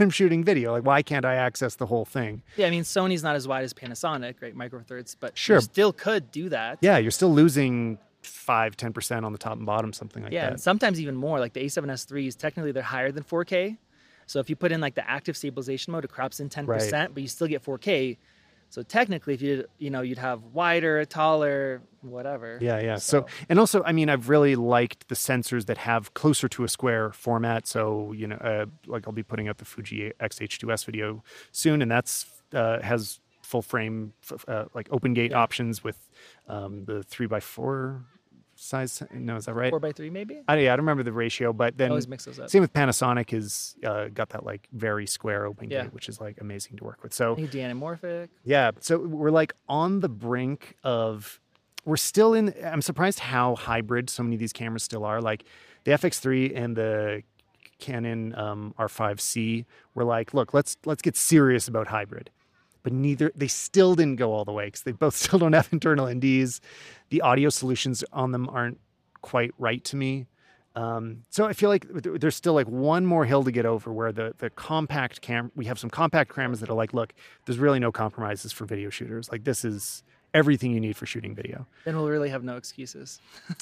[0.01, 0.72] I'm shooting video.
[0.72, 2.43] Like, why can't I access the whole thing?
[2.57, 4.55] Yeah, I mean Sony's not as wide as Panasonic, right?
[4.55, 5.57] Micro Thirds, but Sure.
[5.57, 6.78] you still could do that.
[6.80, 10.34] Yeah, you're still losing five, ten percent on the top and bottom, something like that.
[10.34, 10.53] Yeah, that.
[10.53, 11.39] and sometimes even more.
[11.39, 13.76] Like the A7S3s, technically they're higher than 4K.
[14.26, 17.22] So if you put in like the active stabilization mode, it crops in 10%, but
[17.22, 18.16] you still get 4K.
[18.69, 22.59] So technically, if you you know you'd have wider, taller, whatever.
[22.61, 22.97] Yeah, yeah.
[22.97, 26.69] So, and also, I mean, I've really liked the sensors that have closer to a
[26.69, 27.67] square format.
[27.67, 31.91] So, you know, uh, like I'll be putting out the Fuji X-H2S video soon, and
[31.91, 34.12] that's uh, has full frame,
[34.49, 36.11] uh, like open gate options with
[36.49, 38.05] um, the three by four
[38.57, 39.03] size.
[39.13, 39.71] No, is that right?
[39.71, 40.43] Four by three, maybe.
[40.49, 42.51] I, yeah, I don't remember the ratio, but I then always mix those up.
[42.51, 45.85] same with Panasonic is uh, got that like very square open Yeah.
[45.85, 47.13] gate, which is like amazing to work with.
[47.13, 48.29] So do anamorphic.
[48.45, 51.41] yeah, so we're like on the brink of
[51.85, 55.21] we're still in I'm surprised how hybrid so many of these cameras still are.
[55.21, 55.45] Like
[55.85, 57.23] the FX3 and the
[57.79, 62.31] Canon um, R5C were like, look, let's let's get serious about hybrid.
[62.87, 65.68] But neither they still didn't go all the way because they both still don't have
[65.72, 66.61] internal NDs.
[67.09, 68.78] The audio solutions on them aren't
[69.22, 70.28] quite right to me.
[70.76, 74.12] Um, so I feel like there's still like one more hill to get over where
[74.12, 77.12] the the compact cam we have some compact cameras that are like, look,
[77.45, 79.32] there's really no compromises for video shooters.
[79.32, 80.05] Like this is
[80.37, 81.66] everything you need for shooting video.
[81.84, 83.20] Then we'll really have no excuses.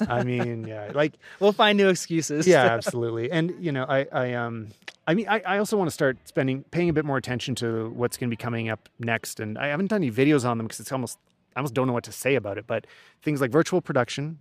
[0.08, 2.46] I mean, yeah, like We'll find new excuses.
[2.46, 3.30] yeah, absolutely.
[3.30, 4.68] And you know, I, I um,
[5.06, 7.90] I mean, I, I also want to start spending, paying a bit more attention to
[7.90, 9.38] what's going to be coming up next.
[9.40, 11.18] And I haven't done any videos on them because it's almost,
[11.54, 12.66] I almost don't know what to say about it.
[12.66, 12.86] But
[13.22, 14.38] things like virtual production,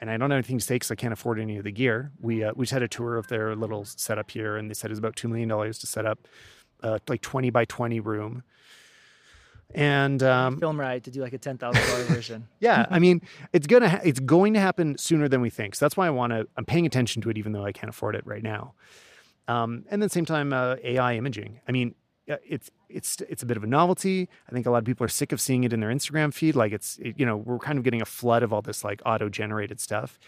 [0.00, 2.12] and I don't have anything to say because I can't afford any of the gear.
[2.20, 4.90] We uh, we just had a tour of their little setup here, and they said
[4.90, 6.18] it was about two million dollars to set up,
[6.82, 8.42] uh, like twenty by twenty room.
[9.74, 12.46] And um, Film right to do like a ten thousand dollar version.
[12.60, 15.74] yeah, I mean, it's gonna ha- it's going to happen sooner than we think.
[15.74, 16.46] So that's why I want to.
[16.56, 18.74] I'm paying attention to it, even though I can't afford it right now.
[19.48, 21.60] Um, and then same time, uh, AI imaging.
[21.68, 21.94] I mean,
[22.30, 24.28] uh, it's it's it's a bit of a novelty.
[24.48, 26.54] I think a lot of people are sick of seeing it in their Instagram feed.
[26.54, 29.02] Like it's it, you know we're kind of getting a flood of all this like
[29.04, 30.18] auto generated stuff.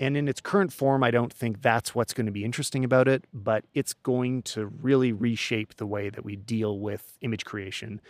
[0.00, 3.06] And in its current form, I don't think that's what's going to be interesting about
[3.06, 3.24] it.
[3.32, 8.00] But it's going to really reshape the way that we deal with image creation.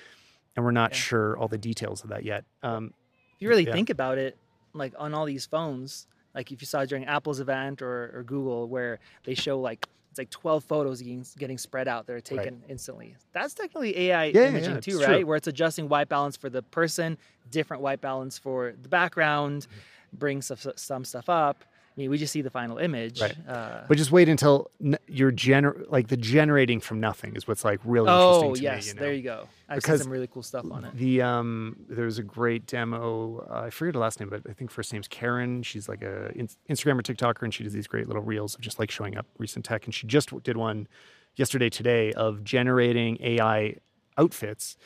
[0.56, 0.98] And we're not Yeah.
[0.98, 2.44] sure all the details of that yet.
[2.62, 2.92] Um,
[3.34, 3.72] if you really Yeah.
[3.72, 4.38] think about it,
[4.74, 8.68] like on all these phones, like if you saw during Apple's event or, or Google,
[8.68, 12.62] where they show like it's like 12 photos getting, getting spread out that are taken
[12.68, 13.16] instantly.
[13.32, 15.18] That's technically AI Yeah, imaging yeah, too, right?
[15.20, 15.26] true.
[15.26, 17.16] Where it's adjusting white balance for the person,
[17.48, 20.18] different white balance for the background, Mm-hmm.
[20.18, 21.64] brings some, some stuff up.
[21.94, 23.20] I mean, we just see the final image.
[23.20, 23.36] Right.
[23.46, 27.66] Uh, But just wait until n- you're gener like the generating from nothing is what's
[27.66, 28.84] like really oh, interesting to yes.
[28.84, 28.88] me.
[28.88, 29.00] You know?
[29.00, 29.48] There you go.
[29.68, 30.96] I've Because seen some really cool stuff on it.
[30.96, 33.46] The um, there's a great demo.
[33.50, 35.62] Uh, I forget her last name, but I think first name's Karen.
[35.62, 38.62] She's like a in- Instagram or TikToker, and she does these great little reels of
[38.62, 39.84] just like showing up recent tech.
[39.84, 40.88] And she just did one
[41.36, 43.76] yesterday, today, of generating AI
[44.16, 44.76] outfits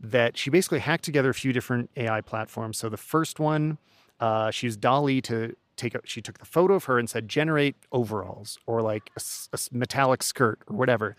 [0.00, 2.78] that she basically hacked together a few different AI platforms.
[2.78, 3.78] So the first one,
[4.18, 7.28] uh, she used DALL-E to take a, she took the photo of her and said
[7.28, 11.16] generate overalls or like a metallic skirt or whatever,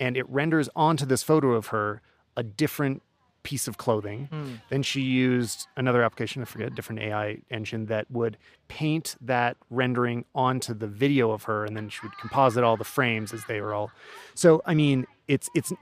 [0.00, 2.02] and it renders onto this photo of her
[2.36, 3.02] a different
[3.42, 4.26] piece of clothing.
[4.32, 4.54] Hmm.
[4.70, 8.38] Then she used another application, I forget, a different AI engine that would
[8.68, 12.84] paint that rendering onto the video of her, and then she would composite all the
[12.84, 13.90] frames as they were all.
[14.34, 15.72] So I mean, it's it's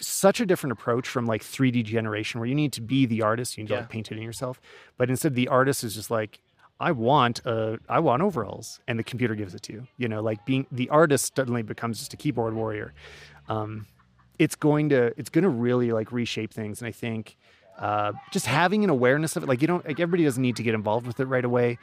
[0.00, 3.56] such a different approach from like 3D generation where you need to be the artist,
[3.56, 4.60] you need to like paint it in yourself.
[4.96, 6.40] But instead, the artist is just like,
[6.80, 9.86] I want uh I want overalls, and the computer gives it to you.
[9.96, 12.92] You know, like being the artist suddenly becomes just a keyboard warrior.
[13.48, 13.86] Um,
[14.38, 17.36] it's going to it's going to really like reshape things, and I think
[17.78, 20.62] uh, just having an awareness of it, like you don't like everybody doesn't need to
[20.62, 21.78] get involved with it right away,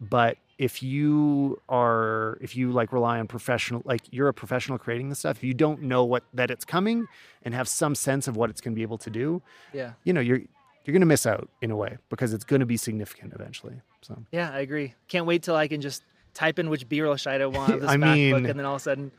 [0.00, 5.08] but if you are if you like rely on professional like you're a professional creating
[5.08, 7.06] this stuff if you don't know what that it's coming
[7.44, 9.40] and have some sense of what it's going to be able to do
[9.72, 9.92] Yeah.
[10.04, 10.42] you know you're
[10.84, 13.80] you're going to miss out in a way because it's going to be significant eventually
[14.02, 14.94] so Yeah, I agree.
[15.08, 16.02] Can't wait till I can just
[16.34, 18.80] type in which B-roll shot I want of this I mean- and then all of
[18.80, 19.10] a sudden,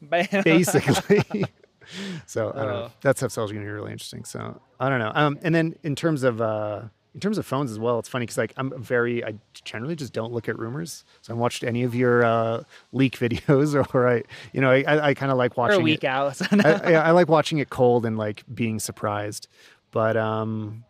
[0.00, 0.26] bam.
[0.44, 1.44] basically.
[2.26, 2.90] so I don't know.
[3.02, 4.24] That stuff's also going to be really interesting.
[4.24, 5.12] So I don't know.
[5.14, 6.82] Um, and then in terms of uh,
[7.14, 10.12] in terms of phones as well, it's funny because like I'm very I generally just
[10.12, 11.04] don't look at rumors.
[11.22, 12.62] So I watched any of your uh,
[12.92, 16.04] leak videos, or I you know I I, I kind of like watching a week
[16.04, 16.08] it.
[16.08, 16.36] out.
[16.36, 19.48] so I, I, I like watching it cold and like being surprised.
[19.90, 20.84] But um,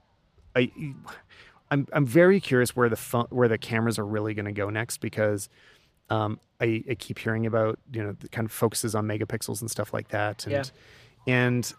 [0.56, 0.70] I
[1.70, 4.70] I'm I'm very curious where the phone where the cameras are really going to go
[4.70, 5.48] next because
[6.08, 9.70] um, I, I keep hearing about you know the kind of focuses on megapixels and
[9.70, 10.46] stuff like that.
[10.46, 10.52] And
[11.26, 11.34] Yeah.
[11.34, 11.72] and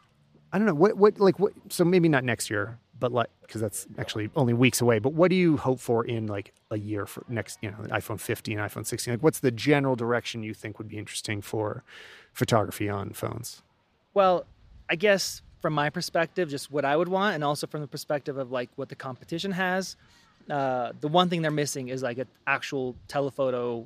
[0.54, 3.60] I don't know what what like what so maybe not next year but like because
[3.60, 7.08] that's actually only weeks away but what do you hope for in like a year
[7.08, 10.78] for next you know iPhone 15 iPhone 16 like what's the general direction you think
[10.78, 11.84] would be interesting for
[12.32, 13.64] photography on phones?
[14.14, 14.46] Well,
[14.90, 18.38] I guess from my perspective, just what I would want, and also from the perspective
[18.38, 19.96] of like what the competition has,
[20.50, 23.86] uh, the one thing they're missing is like an actual telephoto,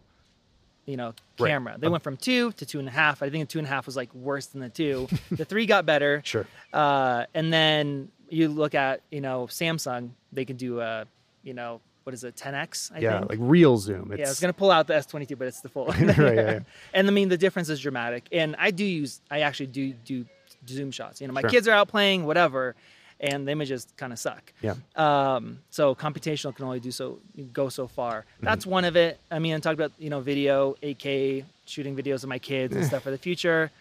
[0.85, 1.49] you know, Right.
[1.49, 1.75] camera.
[1.77, 3.21] They went from two to two and a half.
[3.21, 5.07] I think the two and a half was like worse than the two.
[5.31, 6.21] the three got better.
[6.23, 11.05] sure Uh, and then you look at you know Samsung, they can do a
[11.43, 12.91] you know what is it 10x?
[12.95, 13.31] I yeah think.
[13.31, 15.69] like real zoom it's Yeah, I was gonna pull out the S22, but it's the
[15.69, 15.89] Fold.
[15.99, 16.59] Right, yeah, yeah.
[16.93, 18.27] And I mean, the difference is dramatic.
[18.31, 20.25] And I do use, I actually do do
[20.67, 21.21] zoom shots.
[21.21, 21.49] You know, my Sure.
[21.49, 22.75] kids are out playing, whatever,
[23.19, 24.51] and the images kind of suck.
[24.61, 27.19] yeah Um, so computational can only do so,
[27.53, 28.21] go so far.
[28.37, 28.45] Mm-hmm.
[28.45, 29.19] That's one of it.
[29.31, 32.85] I mean, I talked about you know video, 8K, shooting videos of my kids and
[32.85, 33.71] stuff for the future.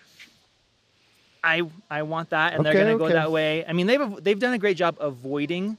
[1.43, 3.65] I I want that, and Okay, they're gonna go that way.
[3.67, 5.77] I mean, they've they've done a great job avoiding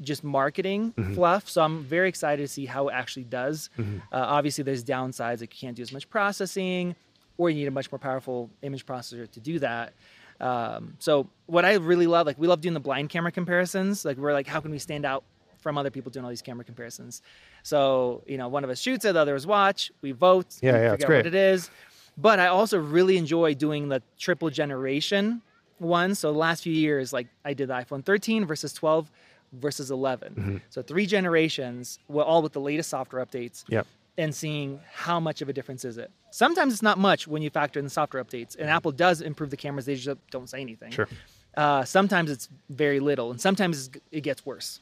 [0.00, 1.14] just marketing Mm-hmm.
[1.14, 1.48] fluff.
[1.48, 3.70] So I'm very excited to see how it actually does.
[3.78, 3.98] Mm-hmm.
[4.12, 6.94] Uh, obviously, there's downsides like you can't do as much processing,
[7.38, 9.92] or you need a much more powerful image processor to do that.
[10.40, 14.04] Um, so what I really love, like we love doing the blind camera comparisons.
[14.04, 15.24] Like we're like, how can we stand out
[15.60, 17.22] from other people doing all these camera comparisons?
[17.62, 19.90] So you know, one of us shoots it, the others watch.
[20.02, 20.56] We vote.
[20.60, 21.16] Yeah, we yeah, figure it's out great.
[21.18, 21.70] What it is.
[22.18, 25.42] But I also really enjoy doing the triple generation
[25.78, 26.14] one.
[26.14, 29.10] So the last few years, like I did the iPhone 13 versus 12
[29.52, 30.32] versus 11.
[30.34, 30.56] Mm-hmm.
[30.70, 33.86] So three generations, well, all with the latest software updates Yep.
[34.18, 36.10] and seeing how much of a difference is it.
[36.36, 39.48] Sometimes it's not much when you factor in the software updates, and Apple does improve
[39.48, 39.86] the cameras.
[39.86, 40.90] They just don't say anything.
[40.90, 41.08] Sure.
[41.56, 44.80] Uh, sometimes it's very little, and sometimes it's- it gets worse.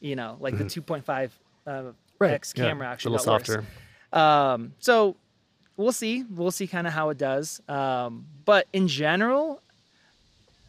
[0.00, 1.04] You know, like the 2.5
[1.66, 1.90] uh, Mm-hmm.
[2.18, 2.30] Right.
[2.32, 2.64] X yeah.
[2.68, 3.64] camera actually a little softer.
[4.10, 5.16] Um, so
[5.76, 6.24] we'll see.
[6.30, 7.60] We'll see kind of how it does.
[7.68, 9.60] Um, but in general,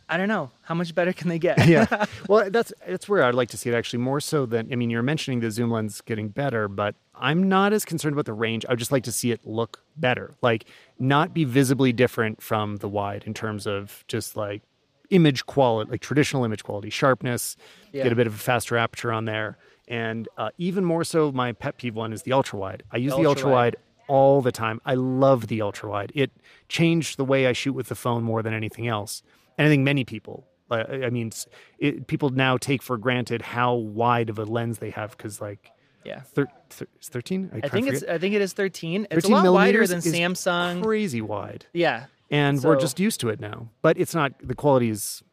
[0.09, 1.67] I don't know how much better can they get.
[1.67, 2.05] yeah.
[2.29, 4.89] Well, that's that's where I'd like to see it actually more so than I mean,
[4.89, 8.65] you're mentioning the zoom lens getting better, but I'm not as concerned about the range.
[8.65, 10.65] I would just like to see it look better, like
[10.99, 14.61] not be visibly different from the wide in terms of just like
[15.09, 17.55] image quality, like traditional image quality, sharpness.
[17.91, 18.03] Yeah.
[18.03, 21.53] Get a bit of a faster aperture on there, and uh, even more so, my
[21.53, 22.83] pet peeve one is the ultra wide.
[22.91, 23.75] I use the Ultra ultra wide
[24.07, 24.81] all the time.
[24.85, 26.11] I love the ultra wide.
[26.15, 26.31] It
[26.67, 29.23] changed the way I shoot with the phone more than anything else.
[29.57, 31.31] And I think many people, I mean,
[31.79, 35.71] it, people now take for granted how wide of a lens they have because, like,
[36.03, 36.21] yeah.
[36.21, 37.61] thir- thir- 13?
[37.63, 39.07] I think it's I think it is 13.
[39.09, 40.83] It's 13 a lot wider than Samsung.
[40.83, 41.65] crazy wide.
[41.73, 42.05] yeah.
[42.29, 43.69] And we're just used to it now.
[43.81, 45.23] But it's not, the quality is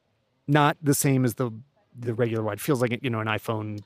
[0.46, 1.50] not the same as the
[1.98, 2.60] the regular wide.
[2.60, 3.80] Feels like, you know, an iPhone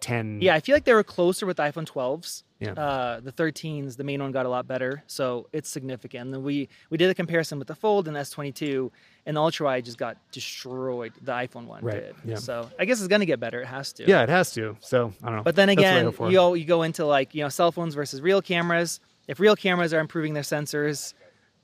[0.00, 0.40] 10.
[0.40, 2.42] Yeah, I feel like they were closer with the iPhone 12s.
[2.58, 2.72] Yeah.
[2.72, 6.26] Uh, the 13s, the main one got a lot better, so it's significant.
[6.26, 8.90] And then we we did a comparison with the Fold and S22,
[9.30, 11.12] and the ultra wide just got destroyed.
[11.22, 12.14] The iPhone one Right, did.
[12.24, 12.34] yeah.
[12.34, 13.60] So I guess it's gonna get better.
[13.60, 14.04] It has to.
[14.08, 14.76] Yeah, it has to.
[14.80, 15.42] So, I don't know.
[15.44, 17.70] But then That's what I again, you go, you go into like you know cell
[17.70, 18.98] phones versus real cameras.
[19.28, 21.14] If real cameras are improving their sensors,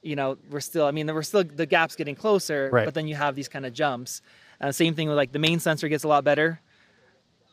[0.03, 0.87] you know we're still.
[0.87, 2.71] I mean, we're still the gap's getting closer.
[2.73, 2.85] Right.
[2.85, 4.23] But then you have these kind of jumps.
[4.61, 6.61] Uh, same thing with like the main sensor gets a lot better.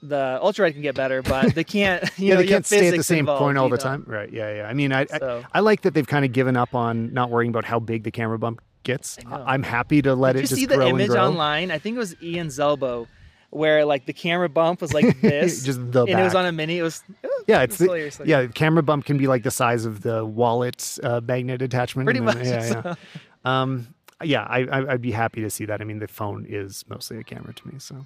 [0.04, 2.04] The ultra wide can get better, but they can't.
[2.20, 3.82] You yeah, know, they can't stay at the same involved, point all the know.
[3.84, 4.04] time.
[4.06, 4.32] Right.
[4.32, 4.68] Yeah, yeah.
[4.68, 7.30] I mean, I, So- I I like that they've kind of given up on not
[7.32, 9.18] worrying about how big the camera bump gets.
[9.30, 11.28] I'm happy to let Did it you just see the grow image and grow.
[11.28, 11.72] online?
[11.72, 13.08] I think it was Ian Zelbo,
[13.50, 16.52] where like the camera bump was like this, Just the and it was on a
[16.52, 16.80] mini.
[16.80, 17.04] It was
[17.48, 18.22] Yeah, it's the.
[18.26, 18.48] Yeah.
[18.48, 22.06] Camera bump can be like the size of the wallet uh, magnet attachment.
[22.08, 22.82] Pretty then- much, Yeah, so.
[22.86, 22.96] yeah.
[23.62, 25.82] Um, yeah, I, I, I'd be happy to see that.
[25.82, 28.06] I mean, the phone is mostly a camera to me, so.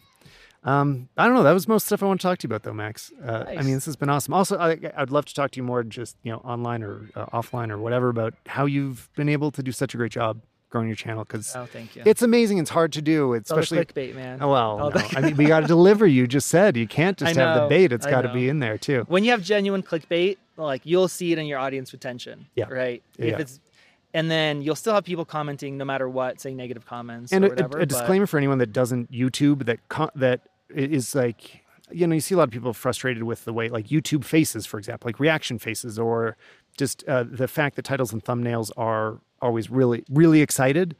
[0.64, 1.44] Um, I don't know.
[1.44, 3.12] That was most stuff I want to talk to you about, though, Max.
[3.24, 4.34] Uh, I mean, this has been awesome.
[4.34, 7.28] Also, I, I'd love to talk to you more, just you know, online or uh,
[7.28, 10.88] offline or whatever, about how you've been able to do such a great job growing
[10.88, 12.04] your channel because Oh, thank you.
[12.06, 12.58] it's amazing.
[12.58, 13.80] It's hard to do, It's especially.
[13.86, 14.40] clickbait, man.
[14.42, 15.02] Oh, well, no.
[15.16, 16.06] I mean, we got to deliver.
[16.06, 17.92] You just said you can't just have the bait.
[17.92, 19.06] It's got to be in there too.
[19.08, 22.48] when you have genuine clickbait, like you'll see it in your audience retention.
[22.56, 22.66] Yeah.
[22.70, 23.02] Right.
[23.18, 23.34] Yeah.
[23.34, 23.60] If it's,
[24.14, 27.48] and then you'll still have people commenting no matter what, saying negative comments and or
[27.48, 27.80] a, whatever.
[27.80, 32.16] a, a disclaimer for anyone that doesn't YouTube that con- that is like you know,
[32.16, 35.08] you see a lot of people frustrated with the way, like YouTube faces, for example,
[35.08, 36.36] like reaction faces, or
[36.78, 40.96] just uh, the fact that titles and thumbnails are always really, really excited.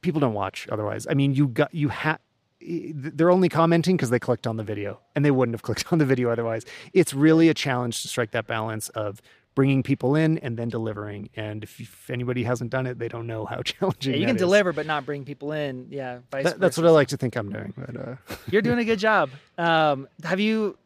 [0.00, 1.06] People don't watch otherwise.
[1.08, 2.20] I mean, you got you have.
[2.60, 5.98] They're only commenting because they clicked on the video, and they wouldn't have clicked on
[5.98, 6.64] the video otherwise.
[6.92, 9.20] It's really a challenge to strike that balance of
[9.58, 11.30] bringing people in and then delivering.
[11.34, 14.12] And if, if anybody hasn't done it, they don't know how challenging.
[14.14, 14.40] Yeah, you can is.
[14.40, 15.88] deliver, but not bring people in.
[15.90, 17.74] Yeah, that, that's what I like to think I'm doing.
[17.76, 18.14] But uh...
[18.50, 19.30] you're doing a good job.
[19.56, 20.78] Um, have you?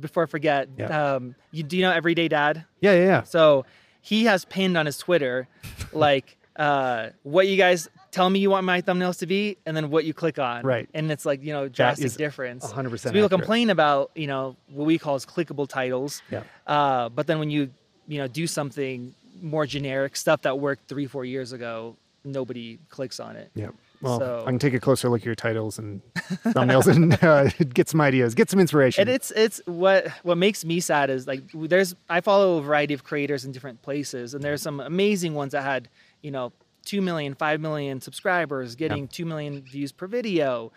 [0.00, 1.14] Before I forget, yeah.
[1.14, 2.64] um, you do you know Everyday Dad?
[2.80, 3.22] Yeah, yeah, yeah.
[3.22, 3.64] So
[4.00, 5.48] he has pinned on his Twitter,
[5.92, 9.90] like, uh, what you guys tell me you want my thumbnails to be, and then
[9.90, 10.64] what you click on.
[10.64, 10.88] Right.
[10.94, 12.64] And it's like you know drastic difference.
[12.64, 12.90] 100.
[12.90, 16.22] percent So people complain about you know what we call as clickable titles.
[16.30, 16.42] Yeah.
[16.66, 17.70] Uh, but then when you
[18.06, 23.18] you know do something more generic stuff that worked three four years ago nobody clicks
[23.18, 23.70] on it yeah
[24.02, 27.48] well so, i can take a closer look at your titles and thumbnails and uh,
[27.72, 29.02] get some ideas get some inspiration.
[29.02, 32.94] And it's it's what what makes me sad is like there's i follow a variety
[32.94, 35.88] of creators in different places and there's some amazing ones that had
[36.20, 36.52] you know
[36.84, 39.12] 2 million 5 million subscribers getting yeah.
[39.12, 40.72] 2 million views per video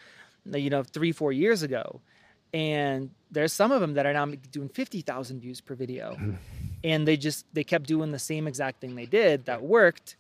[0.54, 2.02] you know three four years ago.
[2.54, 6.18] And there's some of them that are now doing 50,000 views per video.
[6.84, 10.18] And they just they kept doing the same exact thing they did that worked.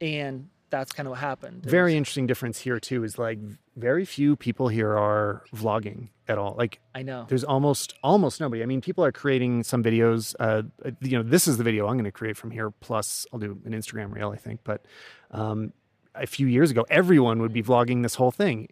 [0.00, 1.64] And that's kind of what happened.
[1.64, 3.38] Very was, interesting difference here too is like
[3.76, 6.54] very few people here are vlogging at all.
[6.56, 7.26] Like i know.
[7.28, 8.62] there's almost almost nobody.
[8.62, 10.62] I mean people are creating some videos uh
[11.00, 13.58] you know this is the video i'm going to create from here plus i'll do
[13.64, 14.84] an instagram reel i think but
[15.30, 15.72] um
[16.14, 18.68] a few years ago everyone would be vlogging this whole thing.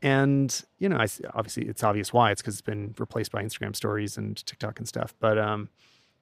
[0.00, 2.30] And you know I, obviously it's obvious why.
[2.30, 5.14] It's because it's been replaced by instagram stories and tiktok and stuff.
[5.18, 5.68] But um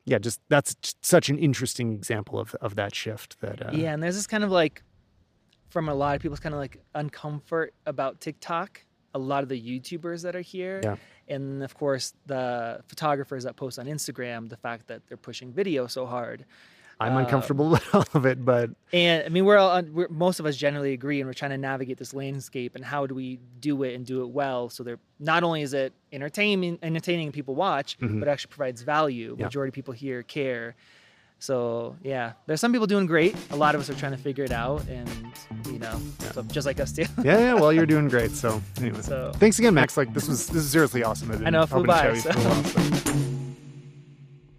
[0.04, 3.40] yeah, just that's such an interesting example of of that shift.
[3.40, 4.82] That uh, yeah, and there's this kind of like
[5.70, 8.82] from a lot of people's kind of like uncomfort about TikTok.
[9.14, 10.94] A lot of the YouTubers that are here, yeah.
[11.26, 15.88] and of course the photographers that post on Instagram, the fact that they're pushing video
[15.88, 16.44] so hard.
[17.00, 20.38] I'm uncomfortable um, with all of it, but and I mean, we're all we're, most
[20.38, 23.40] of us generally agree, and we're trying to navigate this landscape and how do we
[23.58, 24.68] do it and do it well.
[24.68, 28.20] So they're not only is it entertaining, entertaining people watch, mm-hmm.
[28.20, 29.34] but actually provides value.
[29.38, 29.46] Yeah.
[29.46, 30.76] Majority of people here care.
[31.40, 33.34] So yeah, there's some people doing great.
[33.50, 35.08] A lot of us are trying to figure it out, and
[35.66, 36.32] you know, yeah.
[36.32, 37.06] so just like us too.
[37.24, 37.54] yeah, yeah.
[37.54, 38.30] Well, you're doing great.
[38.32, 39.96] So anyway, so, thanks again, Max.
[39.96, 41.30] Like this was this is seriously awesome.
[41.44, 42.14] I know, flew by.
[42.14, 42.30] So.